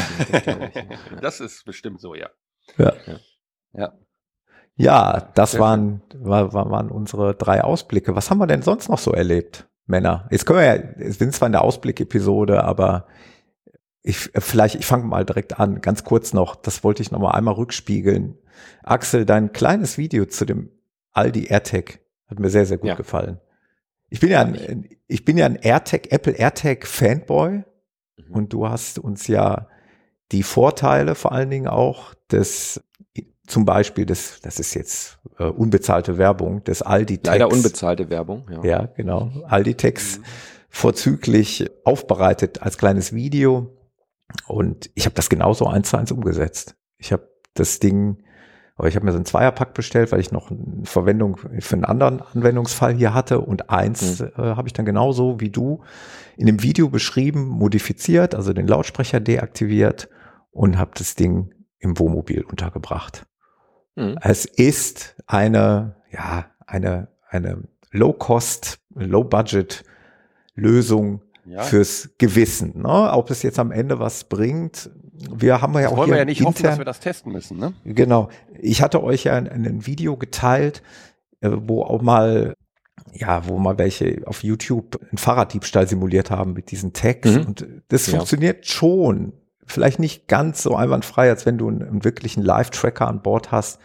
[1.21, 2.29] Das ist bestimmt so, ja.
[2.77, 2.93] Ja.
[3.73, 3.93] Ja,
[4.75, 8.17] ja das waren, war, waren unsere drei Ausblicke.
[8.17, 10.27] Was haben wir denn sonst noch so erlebt, Männer?
[10.31, 13.07] Jetzt können wir ja, es sind zwar in der Ausblick-Episode, aber
[14.03, 17.21] ich, äh, vielleicht, ich fange mal direkt an, ganz kurz noch, das wollte ich noch
[17.21, 18.39] mal einmal rückspiegeln.
[18.83, 20.71] Axel, dein kleines Video zu dem
[21.13, 22.95] Aldi AirTag hat mir sehr, sehr gut ja.
[22.95, 23.41] gefallen.
[24.09, 27.65] Ich bin ja ein, ich bin ja ein AirTag, Apple AirTag Fanboy
[28.17, 28.35] mhm.
[28.35, 29.69] und du hast uns ja
[30.33, 32.83] die Vorteile vor allen Dingen auch des,
[33.47, 37.39] zum Beispiel des, das ist jetzt äh, unbezahlte Werbung, des Aldi Tags.
[37.39, 38.65] Leider unbezahlte Werbung, ja.
[38.65, 39.31] Ja, genau.
[39.47, 40.25] Aldi Tags mhm.
[40.69, 43.77] vorzüglich aufbereitet als kleines Video
[44.47, 46.77] und ich habe das genauso eins zu eins umgesetzt.
[46.99, 48.23] Ich habe das Ding,
[48.77, 51.85] aber ich habe mir so einen Zweierpack bestellt, weil ich noch eine Verwendung für einen
[51.85, 53.41] anderen Anwendungsfall hier hatte.
[53.41, 54.29] Und eins mhm.
[54.37, 55.83] äh, habe ich dann genauso wie du
[56.37, 60.11] in dem Video beschrieben, modifiziert, also den Lautsprecher deaktiviert
[60.51, 63.27] und habe das Ding im Wohnmobil untergebracht.
[63.95, 64.19] Mhm.
[64.21, 67.63] Es ist eine, ja, eine, eine
[67.93, 69.85] Low-Cost, Low-Budget
[70.55, 71.63] Lösung, ja.
[71.63, 72.83] fürs Gewissen.
[72.83, 73.13] Ne?
[73.13, 74.91] Ob es jetzt am Ende was bringt,
[75.31, 77.33] wir haben ja das auch wollen wir ja nicht intern, hoffen, dass wir das testen
[77.33, 77.59] müssen.
[77.59, 77.75] Ne?
[77.85, 78.29] Genau.
[78.59, 80.83] Ich hatte euch ja ein, ein Video geteilt,
[81.41, 82.55] äh, wo auch mal
[83.13, 87.31] ja, wo mal welche auf YouTube einen Fahrraddiebstahl simuliert haben mit diesen Tags.
[87.31, 87.47] Mhm.
[87.47, 88.17] Und das ja.
[88.17, 89.33] funktioniert schon.
[89.65, 93.81] Vielleicht nicht ganz so einwandfrei, als wenn du einen, einen wirklichen Live-Tracker an Bord hast,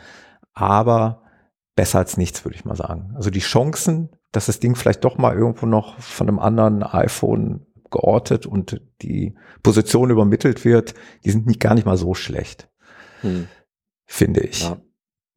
[0.54, 1.24] aber
[1.76, 3.14] besser als nichts, würde ich mal sagen.
[3.16, 7.66] Also die Chancen dass das Ding vielleicht doch mal irgendwo noch von einem anderen iPhone
[7.92, 12.70] geortet und die Position übermittelt wird, die sind nicht gar nicht mal so schlecht,
[13.22, 13.48] hm.
[14.06, 14.64] finde ich.
[14.64, 14.82] Ja.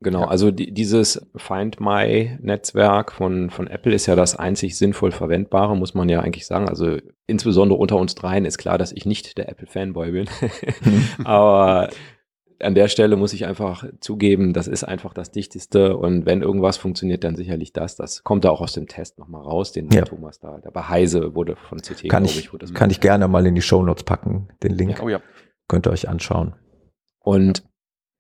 [0.04, 0.28] Genau, ja.
[0.28, 5.76] also die, dieses Find My Netzwerk von, von Apple ist ja das einzig sinnvoll verwendbare,
[5.76, 6.68] muss man ja eigentlich sagen.
[6.68, 10.28] Also insbesondere unter uns dreien ist klar, dass ich nicht der Apple Fanboy bin.
[10.82, 11.04] Hm.
[11.24, 11.88] Aber
[12.64, 16.76] an der Stelle muss ich einfach zugeben, das ist einfach das Dichteste und wenn irgendwas
[16.76, 17.96] funktioniert, dann sicherlich das.
[17.96, 20.02] Das kommt da auch aus dem Test nochmal raus, den ja.
[20.02, 23.46] Thomas da, der bei Heise wurde von CT, kann ich, ich kann ich gerne mal
[23.46, 24.98] in die Show Notes packen, den Link.
[24.98, 25.04] Ja.
[25.04, 25.20] Oh ja.
[25.68, 26.54] Könnt ihr euch anschauen.
[27.20, 27.64] Und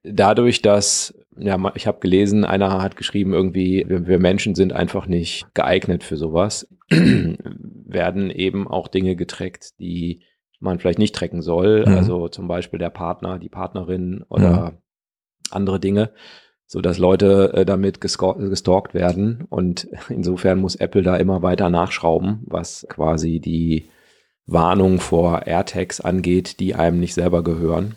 [0.02, 5.06] dadurch, dass, ja, ich habe gelesen, einer hat geschrieben, irgendwie, wir, wir Menschen sind einfach
[5.06, 10.22] nicht geeignet für sowas, werden eben auch Dinge getrackt, die
[10.64, 11.84] man vielleicht nicht tracken soll.
[11.86, 11.96] Mhm.
[11.96, 14.78] Also zum Beispiel der Partner, die Partnerin oder mhm.
[15.50, 16.10] andere Dinge,
[16.66, 19.44] so dass Leute äh, damit gestalkt werden.
[19.48, 23.88] Und insofern muss Apple da immer weiter nachschrauben, was quasi die
[24.46, 27.96] Warnung vor AirTags angeht, die einem nicht selber gehören.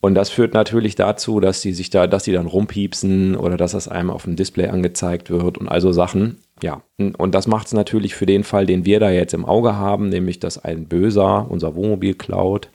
[0.00, 3.70] Und das führt natürlich dazu, dass die sich da, dass die dann rumpiepsen oder dass
[3.70, 6.38] das einem auf dem Display angezeigt wird und also Sachen.
[6.62, 9.76] Ja, und das macht es natürlich für den Fall, den wir da jetzt im Auge
[9.76, 12.70] haben, nämlich dass ein Böser unser Wohnmobil klaut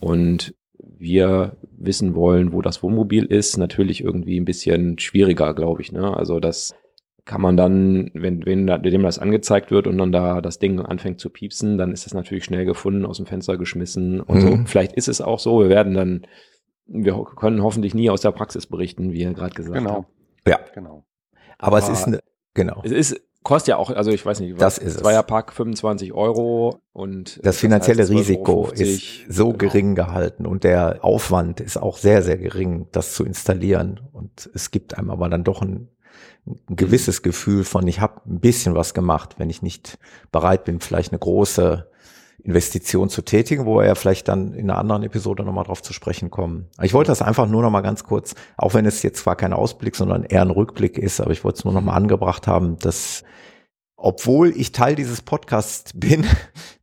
[0.00, 5.92] und wir wissen wollen, wo das Wohnmobil ist, natürlich irgendwie ein bisschen schwieriger, glaube ich.
[5.92, 6.16] Ne?
[6.16, 6.74] Also das
[7.24, 11.20] kann man dann, wenn, wenn dem das angezeigt wird und dann da das Ding anfängt
[11.20, 14.40] zu piepsen, dann ist es natürlich schnell gefunden, aus dem Fenster geschmissen und mhm.
[14.40, 14.58] so.
[14.66, 15.60] Vielleicht ist es auch so.
[15.60, 16.26] Wir werden dann,
[16.86, 19.94] wir können hoffentlich nie aus der Praxis berichten, wie ihr gerade gesagt genau.
[19.94, 20.08] habt.
[20.48, 21.04] Ja, genau.
[21.58, 22.20] Aber, Aber es ist eine,
[22.58, 22.82] genau.
[22.84, 26.80] Es ist kostet ja auch, also ich weiß nicht, was, das ist Zweierpack 25 Euro
[26.92, 29.58] und das finanzielle das heißt Risiko ist so genau.
[29.58, 34.00] gering gehalten und der Aufwand ist auch sehr, sehr gering, das zu installieren.
[34.12, 35.88] Und es gibt einem aber dann doch ein
[36.48, 39.98] ein gewisses Gefühl von, ich habe ein bisschen was gemacht, wenn ich nicht
[40.32, 41.87] bereit bin, vielleicht eine große
[42.42, 45.92] Investition zu tätigen, wo wir ja vielleicht dann in einer anderen Episode nochmal drauf zu
[45.92, 46.68] sprechen kommen.
[46.82, 49.96] Ich wollte das einfach nur nochmal ganz kurz, auch wenn es jetzt zwar kein Ausblick,
[49.96, 53.24] sondern eher ein Rückblick ist, aber ich wollte es nur nochmal angebracht haben, dass
[54.00, 56.24] obwohl ich Teil dieses Podcasts bin,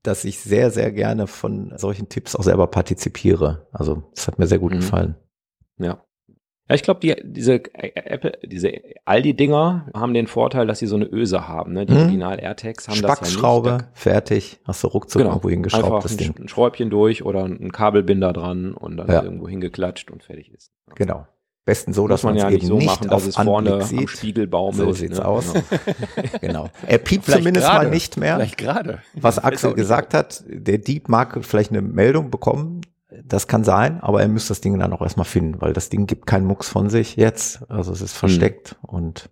[0.04, 3.68] dass ich sehr, sehr gerne von solchen Tipps auch selber partizipiere.
[3.72, 4.78] Also das hat mir sehr gut mhm.
[4.78, 5.16] gefallen.
[5.78, 6.05] Ja.
[6.68, 8.72] Ja, ich glaube, die, diese Apple, diese
[9.06, 11.74] Aldi-Dinger haben den Vorteil, dass sie so eine Öse haben.
[11.74, 11.86] Ne?
[11.86, 12.02] Die hm.
[12.02, 13.44] Original AirTags haben das ja nicht.
[13.44, 15.86] Da, fertig, hast du ruckzuck genau, irgendwo hingeschraubt.
[15.86, 16.36] Einfach das ein, Ding.
[16.40, 19.22] ein Schräubchen durch oder ein Kabelbinder dran und dann ja.
[19.22, 20.72] irgendwo hingeklatscht und fertig ist.
[20.96, 21.28] Genau.
[21.66, 24.00] Besten so, dass man ja nicht so nicht machen, dass es vorne sieht.
[24.00, 24.88] am Spiegel baumelt.
[24.88, 25.26] So sieht's ne?
[25.26, 25.52] aus.
[25.54, 25.64] Genau.
[26.42, 26.70] genau.
[26.86, 27.86] Er piept vielleicht zumindest grade.
[27.86, 28.36] mal nicht mehr.
[28.36, 29.00] Vielleicht gerade.
[29.14, 32.82] Was Axel gesagt hat, der Dieb mag vielleicht eine Meldung bekommen,
[33.24, 36.08] das kann sein, aber er müsste das Ding dann auch erstmal finden, weil das Ding
[36.08, 37.70] gibt keinen Mucks von sich jetzt.
[37.70, 38.20] Also es ist hm.
[38.20, 38.90] versteckt mhm.
[38.90, 39.30] und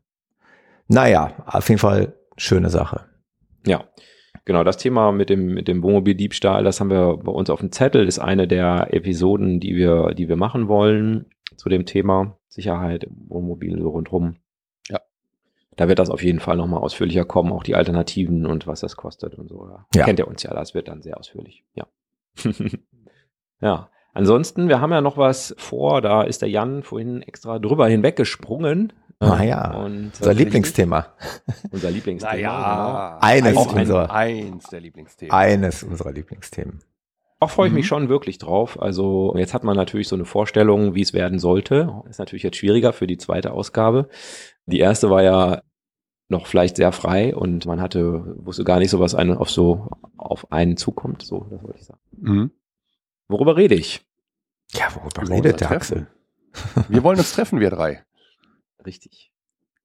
[0.87, 3.05] naja, auf jeden Fall schöne Sache.
[3.65, 3.85] Ja.
[4.45, 7.71] Genau, das Thema mit dem, mit dem Wohnmobildiebstahl, das haben wir bei uns auf dem
[7.71, 13.05] Zettel, ist eine der Episoden, die wir, die wir machen wollen zu dem Thema Sicherheit
[13.05, 14.35] im Wohnmobil so rundherum.
[14.89, 14.99] Ja.
[15.77, 18.97] Da wird das auf jeden Fall nochmal ausführlicher kommen, auch die Alternativen und was das
[18.97, 19.69] kostet und so.
[19.95, 20.03] Ja.
[20.03, 21.63] Kennt ihr uns ja, das wird dann sehr ausführlich.
[21.73, 21.87] Ja.
[23.63, 23.89] Ja.
[24.13, 28.93] Ansonsten, wir haben ja noch was vor, da ist der Jan vorhin extra drüber hinweggesprungen.
[29.19, 31.07] Naja, ah und, unser Lieblingsthema.
[31.71, 32.33] Unser Lieblingsthema.
[32.33, 33.19] Naja, genau.
[33.21, 35.33] eines, auch unserer, eins der Lieblingsthemen.
[35.33, 36.81] Eines unserer Lieblingsthemen.
[37.39, 37.77] Auch freue ich mhm.
[37.77, 38.81] mich schon wirklich drauf.
[38.81, 42.03] Also jetzt hat man natürlich so eine Vorstellung, wie es werden sollte.
[42.09, 44.07] Ist natürlich jetzt schwieriger für die zweite Ausgabe.
[44.65, 45.61] Die erste war ja
[46.29, 49.89] noch vielleicht sehr frei und man hatte, wusste gar nicht so, was einen auf so
[50.17, 51.21] auf einen zukommt.
[51.21, 51.99] So, das wollte ich sagen.
[52.17, 52.51] Mhm.
[53.27, 54.05] Worüber rede ich?
[54.71, 56.07] Ja, worüber wir redet der Axel?
[56.89, 58.03] wir wollen uns treffen, wir drei.
[58.85, 59.31] Richtig.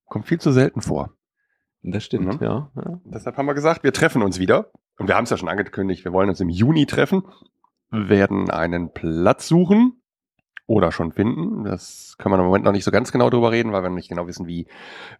[0.06, 1.14] Kommt viel zu selten vor.
[1.82, 2.44] Das stimmt, mhm.
[2.46, 3.00] ja, ja.
[3.04, 4.70] Deshalb haben wir gesagt, wir treffen uns wieder.
[4.98, 7.22] Und wir haben es ja schon angekündigt, wir wollen uns im Juni treffen,
[7.90, 10.02] wir werden einen Platz suchen
[10.66, 11.64] oder schon finden.
[11.64, 13.96] Das kann man im Moment noch nicht so ganz genau drüber reden, weil wir noch
[13.96, 14.66] nicht genau wissen, wie,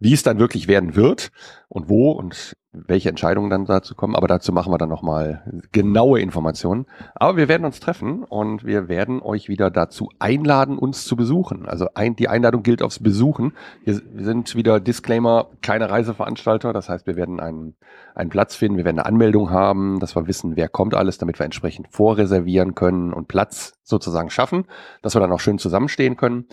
[0.01, 1.31] wie es dann wirklich werden wird
[1.69, 4.15] und wo und welche Entscheidungen dann dazu kommen.
[4.15, 6.87] Aber dazu machen wir dann nochmal genaue Informationen.
[7.15, 11.67] Aber wir werden uns treffen und wir werden euch wieder dazu einladen, uns zu besuchen.
[11.67, 13.53] Also ein, die Einladung gilt aufs Besuchen.
[13.85, 16.73] Wir, sind wieder Disclaimer, keine Reiseveranstalter.
[16.73, 17.75] Das heißt, wir werden einen,
[18.15, 21.39] einen Platz finden, wir werden eine Anmeldung haben, dass wir wissen, wer kommt alles, damit
[21.39, 24.67] wir entsprechend vorreservieren können und Platz sozusagen schaffen,
[25.03, 26.47] dass wir dann auch schön zusammenstehen können.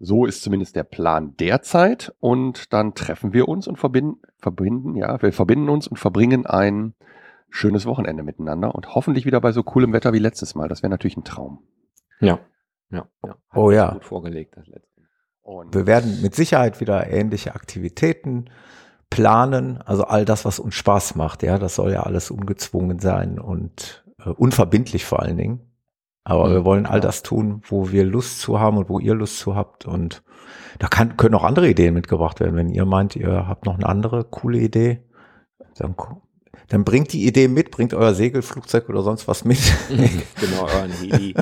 [0.00, 2.14] So ist zumindest der Plan derzeit.
[2.20, 6.94] Und dann treffen wir uns und verbinden, verbinden, ja, wir verbinden uns und verbringen ein
[7.50, 10.68] schönes Wochenende miteinander und hoffentlich wieder bei so coolem Wetter wie letztes Mal.
[10.68, 11.60] Das wäre natürlich ein Traum.
[12.20, 12.40] Ja.
[12.90, 13.08] Ja.
[13.24, 13.36] ja.
[13.54, 13.92] Oh ja.
[13.92, 14.88] Gut vorgelegt, das letzte.
[15.42, 18.50] Und wir werden mit Sicherheit wieder ähnliche Aktivitäten
[19.10, 19.78] planen.
[19.78, 21.42] Also all das, was uns Spaß macht.
[21.42, 25.67] Ja, das soll ja alles ungezwungen sein und äh, unverbindlich vor allen Dingen.
[26.24, 29.14] Aber mhm, wir wollen all das tun, wo wir Lust zu haben und wo ihr
[29.14, 29.86] Lust zu habt.
[29.86, 30.22] Und
[30.78, 32.56] da kann, können auch andere Ideen mitgebracht werden.
[32.56, 35.02] Wenn ihr meint, ihr habt noch eine andere coole Idee,
[35.76, 35.94] dann,
[36.68, 39.58] dann bringt die Idee mit, bringt euer Segelflugzeug oder sonst was mit.
[39.88, 41.34] genau, euren Heli.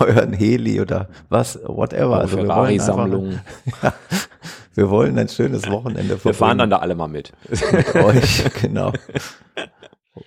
[0.00, 2.18] euren Heli oder was, whatever.
[2.18, 3.40] Also Ferrari-Sammlung.
[3.82, 3.92] Ja,
[4.74, 7.32] wir wollen ein schönes Wochenende Wir fahren dann da alle mal mit.
[7.72, 8.92] mit euch, genau.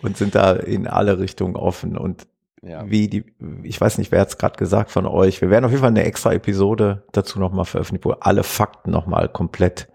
[0.02, 1.98] Und sind da in alle Richtungen offen.
[1.98, 2.28] Und
[2.68, 2.90] ja.
[2.90, 3.26] wie die,
[3.64, 5.42] ich weiß nicht, wer hat es gerade gesagt von euch.
[5.42, 9.30] Wir werden auf jeden Fall eine extra Episode dazu nochmal veröffentlichen, wo alle Fakten nochmal
[9.30, 9.90] komplett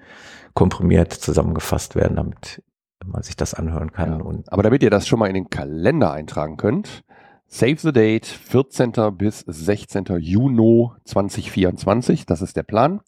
[0.54, 2.62] komprimiert zusammengefasst werden, damit
[3.04, 4.18] man sich das anhören kann.
[4.18, 4.24] Ja.
[4.24, 7.04] Und Aber damit ihr das schon mal in den Kalender eintragen könnt,
[7.46, 8.92] Save the Date 14.
[9.12, 10.04] bis 16.
[10.18, 13.00] Juni 2024, das ist der Plan.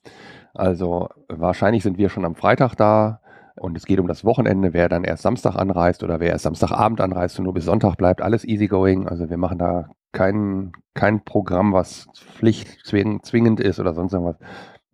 [0.53, 3.21] Also wahrscheinlich sind wir schon am Freitag da
[3.57, 7.01] und es geht um das Wochenende, wer dann erst Samstag anreist oder wer erst Samstagabend
[7.01, 9.09] anreist und nur bis Sonntag bleibt, alles easygoing.
[9.09, 14.39] Also wir machen da kein, kein Programm, was Pflicht zwingend ist oder sonst irgendwas.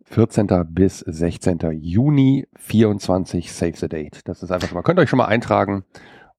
[0.03, 0.47] 14.
[0.69, 1.59] bis 16.
[1.79, 4.27] Juni 24 Save the Date.
[4.27, 5.85] Das ist einfach schon mal, könnt ihr euch schon mal eintragen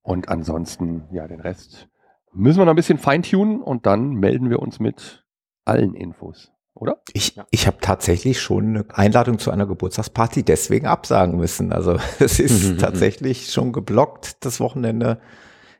[0.01, 1.89] und ansonsten, ja, den Rest
[2.31, 5.25] müssen wir noch ein bisschen feintunen und dann melden wir uns mit
[5.65, 6.52] allen Infos
[6.83, 7.01] oder?
[7.13, 7.45] Ich, ja.
[7.49, 11.71] ich habe tatsächlich schon eine Einladung zu einer Geburtstagsparty deswegen absagen müssen.
[11.73, 15.19] Also es ist tatsächlich schon geblockt, das Wochenende.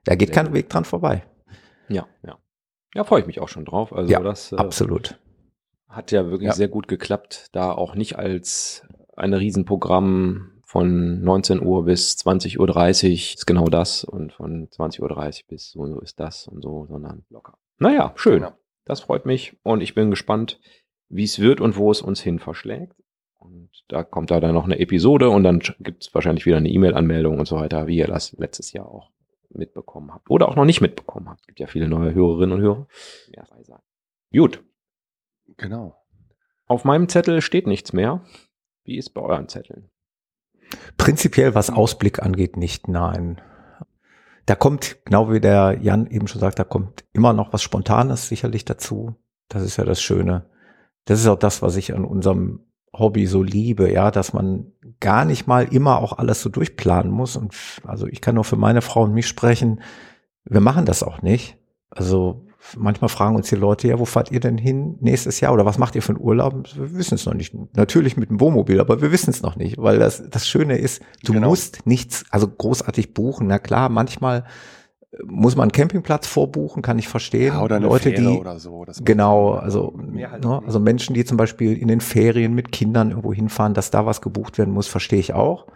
[0.05, 1.23] Da geht kein Weg dran vorbei.
[1.89, 2.37] Ja, ja.
[2.95, 3.93] Ja, freue ich mich auch schon drauf.
[3.93, 5.19] Also ja, das äh, absolut.
[5.89, 6.53] Hat ja wirklich ja.
[6.53, 8.85] sehr gut geklappt, da auch nicht als
[9.15, 15.47] ein Riesenprogramm von 19 Uhr bis 20.30 Uhr ist genau das und von 20.30 Uhr
[15.47, 17.59] bis so, so ist das und so, sondern locker.
[17.77, 18.39] Naja, schön.
[18.39, 18.53] Genau.
[18.85, 20.59] Das freut mich und ich bin gespannt,
[21.15, 22.95] wie es wird und wo es uns hin verschlägt.
[23.39, 26.69] Und da kommt da dann noch eine Episode und dann gibt es wahrscheinlich wieder eine
[26.69, 29.11] E-Mail-Anmeldung und so weiter, wie ihr das letztes Jahr auch
[29.49, 30.29] mitbekommen habt.
[30.29, 31.41] Oder auch noch nicht mitbekommen habt.
[31.41, 32.87] Es gibt ja viele neue Hörerinnen und Hörer.
[33.35, 33.43] Ja,
[34.31, 34.63] Gut.
[35.57, 35.95] Genau.
[36.65, 38.23] Auf meinem Zettel steht nichts mehr.
[38.83, 39.89] Wie ist bei euren Zetteln?
[40.97, 43.41] Prinzipiell, was Ausblick angeht, nicht nein.
[44.45, 48.27] Da kommt, genau wie der Jan eben schon sagt, da kommt immer noch was Spontanes
[48.27, 49.15] sicherlich dazu.
[49.49, 50.49] Das ist ja das Schöne
[51.05, 52.61] das ist auch das, was ich an unserem
[52.95, 54.67] Hobby so liebe, ja, dass man
[54.99, 57.35] gar nicht mal immer auch alles so durchplanen muss.
[57.35, 59.81] Und also ich kann nur für meine Frau und mich sprechen.
[60.45, 61.57] Wir machen das auch nicht.
[61.89, 62.45] Also
[62.77, 65.79] manchmal fragen uns die Leute, ja, wo fahrt ihr denn hin nächstes Jahr oder was
[65.79, 66.63] macht ihr für einen Urlaub?
[66.75, 67.55] Wir wissen es noch nicht.
[67.75, 71.01] Natürlich mit dem Wohnmobil, aber wir wissen es noch nicht, weil das, das Schöne ist,
[71.23, 71.49] du genau.
[71.49, 73.47] musst nichts, also großartig buchen.
[73.47, 74.45] Na klar, manchmal
[75.25, 77.53] muss man einen Campingplatz vorbuchen, kann ich verstehen.
[77.53, 78.85] Ja, oder Leute, Fähre die so.
[79.03, 83.33] genau, also halt ne, also Menschen, die zum Beispiel in den Ferien mit Kindern irgendwo
[83.33, 85.67] hinfahren, dass da was gebucht werden muss, verstehe ich auch.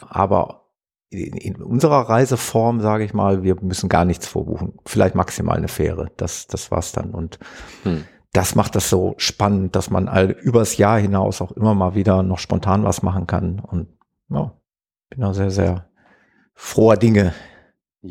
[0.00, 0.70] Aber
[1.10, 4.74] in, in unserer Reiseform, sage ich mal, wir müssen gar nichts vorbuchen.
[4.86, 6.10] Vielleicht maximal eine Fähre.
[6.16, 7.10] Das, das war's dann.
[7.10, 7.38] Und
[7.82, 8.04] hm.
[8.32, 12.22] das macht das so spannend, dass man all übers Jahr hinaus auch immer mal wieder
[12.22, 13.60] noch spontan was machen kann.
[13.60, 13.88] Und
[14.30, 14.52] ja,
[15.10, 15.88] bin auch sehr, sehr
[16.54, 17.34] froher Dinge,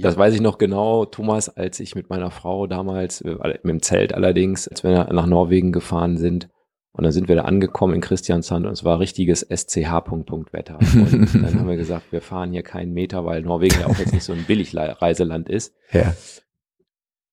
[0.01, 3.81] das weiß ich noch genau, Thomas, als ich mit meiner Frau damals, äh, mit dem
[3.81, 6.49] Zelt allerdings, als wir nach Norwegen gefahren sind.
[6.95, 10.53] Und dann sind wir da angekommen in Christiansand und es war richtiges SCH Punkt Punkt
[10.53, 10.77] Wetter.
[10.93, 14.13] Und dann haben wir gesagt, wir fahren hier keinen Meter, weil Norwegen ja auch jetzt
[14.13, 15.73] nicht so ein Billigreiseland ist.
[15.91, 16.13] Ja.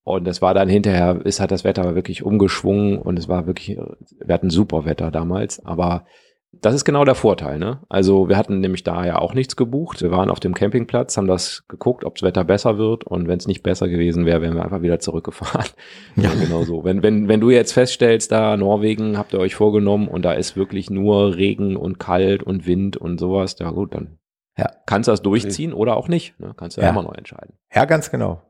[0.03, 3.77] Und das war dann hinterher, ist hat das Wetter wirklich umgeschwungen und es war wirklich,
[3.77, 6.07] wir hatten super Wetter damals, aber
[6.53, 7.79] das ist genau der Vorteil, ne?
[7.89, 10.03] Also wir hatten nämlich da ja auch nichts gebucht.
[10.03, 13.39] Wir waren auf dem Campingplatz, haben das geguckt, ob das Wetter besser wird und wenn
[13.39, 15.71] es nicht besser gewesen wäre, wären wir einfach wieder zurückgefahren.
[16.17, 16.85] Ja, genau so.
[16.85, 20.57] Wenn, wenn, wenn du jetzt feststellst, da Norwegen habt ihr euch vorgenommen und da ist
[20.57, 24.19] wirklich nur Regen und kalt und Wind und sowas, ja gut, dann
[24.59, 24.71] ja.
[24.87, 26.39] kannst du das durchziehen oder auch nicht.
[26.41, 26.53] Ne?
[26.57, 26.91] Kannst du ja.
[26.91, 27.55] immer noch entscheiden.
[27.73, 28.43] Ja, ganz genau.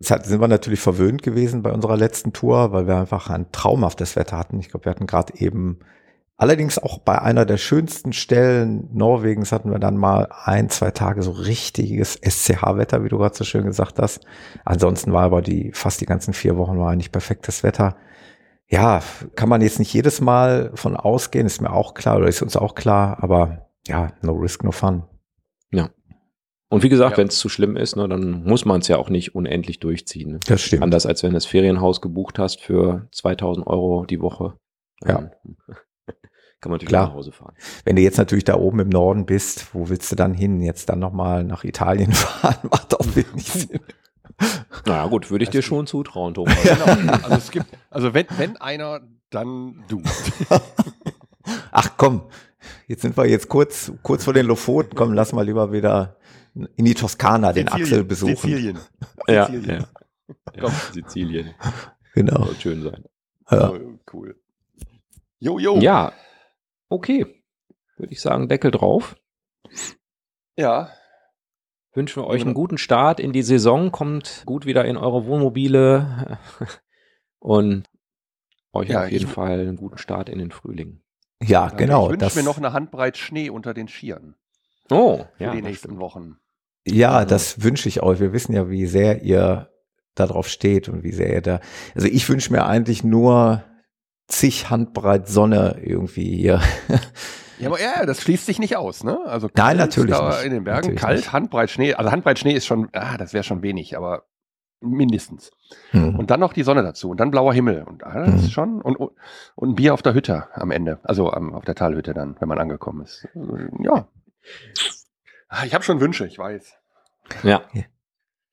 [0.00, 4.16] Jetzt sind wir natürlich verwöhnt gewesen bei unserer letzten Tour, weil wir einfach ein traumhaftes
[4.16, 4.58] Wetter hatten.
[4.58, 5.78] Ich glaube, wir hatten gerade eben
[6.36, 11.22] Allerdings auch bei einer der schönsten Stellen Norwegens hatten wir dann mal ein, zwei Tage
[11.22, 14.24] so richtiges SCH-Wetter, wie du gerade so schön gesagt hast.
[14.64, 17.96] Ansonsten war aber die, fast die ganzen vier Wochen war eigentlich perfektes Wetter.
[18.66, 19.00] Ja,
[19.36, 22.56] kann man jetzt nicht jedes Mal von ausgehen, ist mir auch klar, oder ist uns
[22.56, 25.04] auch klar, aber ja, no risk, no fun.
[25.70, 25.90] Ja.
[26.68, 27.18] Und wie gesagt, ja.
[27.18, 30.32] wenn es zu schlimm ist, ne, dann muss man es ja auch nicht unendlich durchziehen.
[30.32, 30.40] Ne?
[30.46, 30.82] Das stimmt.
[30.82, 34.54] Anders als wenn du das Ferienhaus gebucht hast für 2000 Euro die Woche.
[35.06, 35.30] Ja.
[36.64, 37.08] Kann man natürlich Klar.
[37.08, 37.54] nach Hause fahren.
[37.84, 40.62] Wenn du jetzt natürlich da oben im Norden bist, wo willst du dann hin?
[40.62, 43.80] Jetzt dann nochmal nach Italien fahren, macht auch wenig Sinn.
[44.86, 46.56] Naja gut, würde ich dir schon zutrauen, Thomas.
[46.62, 47.12] Genau.
[47.12, 50.02] Also es gibt, also wenn, wenn einer, dann du.
[51.70, 52.22] Ach komm,
[52.86, 56.16] jetzt sind wir jetzt kurz, kurz vor den Lofoten, komm, lass mal lieber wieder
[56.54, 58.36] in die Toskana Sizilien, den Axel besuchen.
[58.36, 58.78] Sizilien.
[59.28, 59.80] Ja, Sizilien.
[59.80, 60.60] ja.
[60.62, 61.54] Komm, Sizilien.
[62.14, 62.46] Genau.
[62.46, 63.04] Soll schön sein.
[63.50, 63.70] Ja.
[63.70, 64.34] Oh, cool.
[65.40, 65.76] Jo, jo.
[65.78, 66.10] Ja,
[66.88, 67.42] Okay,
[67.96, 69.16] würde ich sagen, Deckel drauf.
[70.56, 70.90] Ja.
[71.92, 76.38] Wünschen wir euch einen guten Start in die Saison, kommt gut wieder in eure Wohnmobile
[77.38, 77.88] und
[78.72, 81.02] euch ja, auf jeden Fall einen guten Start in den Frühling.
[81.40, 82.10] Ja, genau.
[82.10, 84.34] Ich wünsche mir noch eine Handbreit Schnee unter den Skiern.
[84.90, 86.38] Oh, für ja, die nächsten Wochen.
[86.86, 88.20] Ja, das wünsche ich euch.
[88.20, 89.70] Wir wissen ja, wie sehr ihr
[90.14, 91.60] darauf steht und wie sehr er da.
[91.94, 93.64] Also ich wünsche mir eigentlich nur
[94.28, 96.60] zig Handbreit Sonne irgendwie hier.
[97.60, 99.16] Ja, aber ja, das schließt sich nicht aus, ne?
[99.26, 100.44] Also Nein, natürlich da nicht.
[100.44, 101.32] in den Bergen, Natürlich kalt, nicht.
[101.32, 101.94] Handbreit Schnee.
[101.94, 104.24] Also Handbreit Schnee ist schon, ah, das wäre schon wenig, aber
[104.80, 105.52] mindestens.
[105.92, 106.18] Hm.
[106.18, 107.84] Und dann noch die Sonne dazu und dann blauer Himmel.
[107.84, 108.38] Und ah, das Mhm.
[108.40, 109.14] ist schon, und, und
[109.70, 110.98] ein Bier auf der Hütte am Ende.
[111.04, 113.28] Also am, auf der Talhütte dann, wenn man angekommen ist.
[113.84, 114.08] Ja.
[115.48, 116.74] Ah, Ich habe schon Wünsche, ich weiß.
[117.44, 117.62] Ja.
[117.72, 117.84] Ja.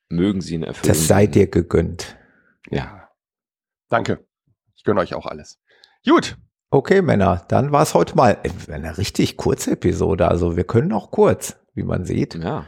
[0.10, 0.88] Mögen sie ihn erfüllen.
[0.90, 2.18] Das sei dir gegönnt.
[2.70, 3.10] Ja.
[3.90, 4.24] Danke.
[4.76, 5.60] Ich gönne euch auch alles.
[6.08, 6.38] Gut.
[6.70, 10.28] Okay, Männer, dann war es heute mal äh, eine richtig kurze Episode.
[10.28, 12.36] Also wir können auch kurz, wie man sieht.
[12.36, 12.66] Ja.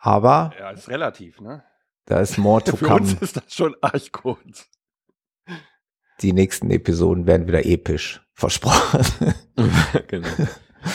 [0.00, 1.64] Aber Ja, ist relativ, ne?
[2.06, 3.00] da ist more to Für come.
[3.00, 4.68] uns ist das schon arg kurz.
[6.20, 8.24] Die nächsten Episoden werden wieder episch.
[8.34, 9.34] Versprochen.
[10.08, 10.28] genau.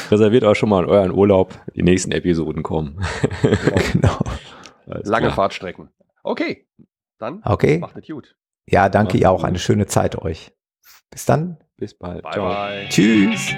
[0.09, 1.53] Reserviert auch schon mal in euren Urlaub.
[1.75, 3.01] Die nächsten Episoden kommen.
[3.91, 4.17] genau.
[4.87, 5.35] Alles Lange klar.
[5.35, 5.89] Fahrtstrecken.
[6.23, 6.67] Okay.
[7.19, 7.79] Dann Okay.
[7.79, 8.35] macht es gut.
[8.65, 9.39] Ja, danke ihr auch.
[9.39, 9.45] gut.
[9.45, 10.51] Eine schöne Zeit euch.
[11.13, 11.57] Bis dann.
[11.77, 12.23] Bis bald.
[12.23, 12.49] Bye, Ciao.
[12.49, 12.87] bye.
[12.89, 13.53] Tschüss.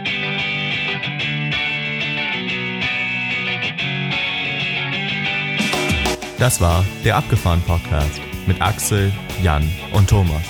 [6.38, 10.44] Das war der Abgefahren Podcast mit Axel, Jan und Thomas.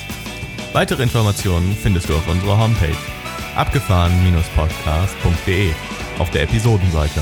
[0.73, 2.97] Weitere Informationen findest du auf unserer Homepage
[3.55, 5.71] abgefahren-podcast.de
[6.19, 7.21] auf der Episodenseite.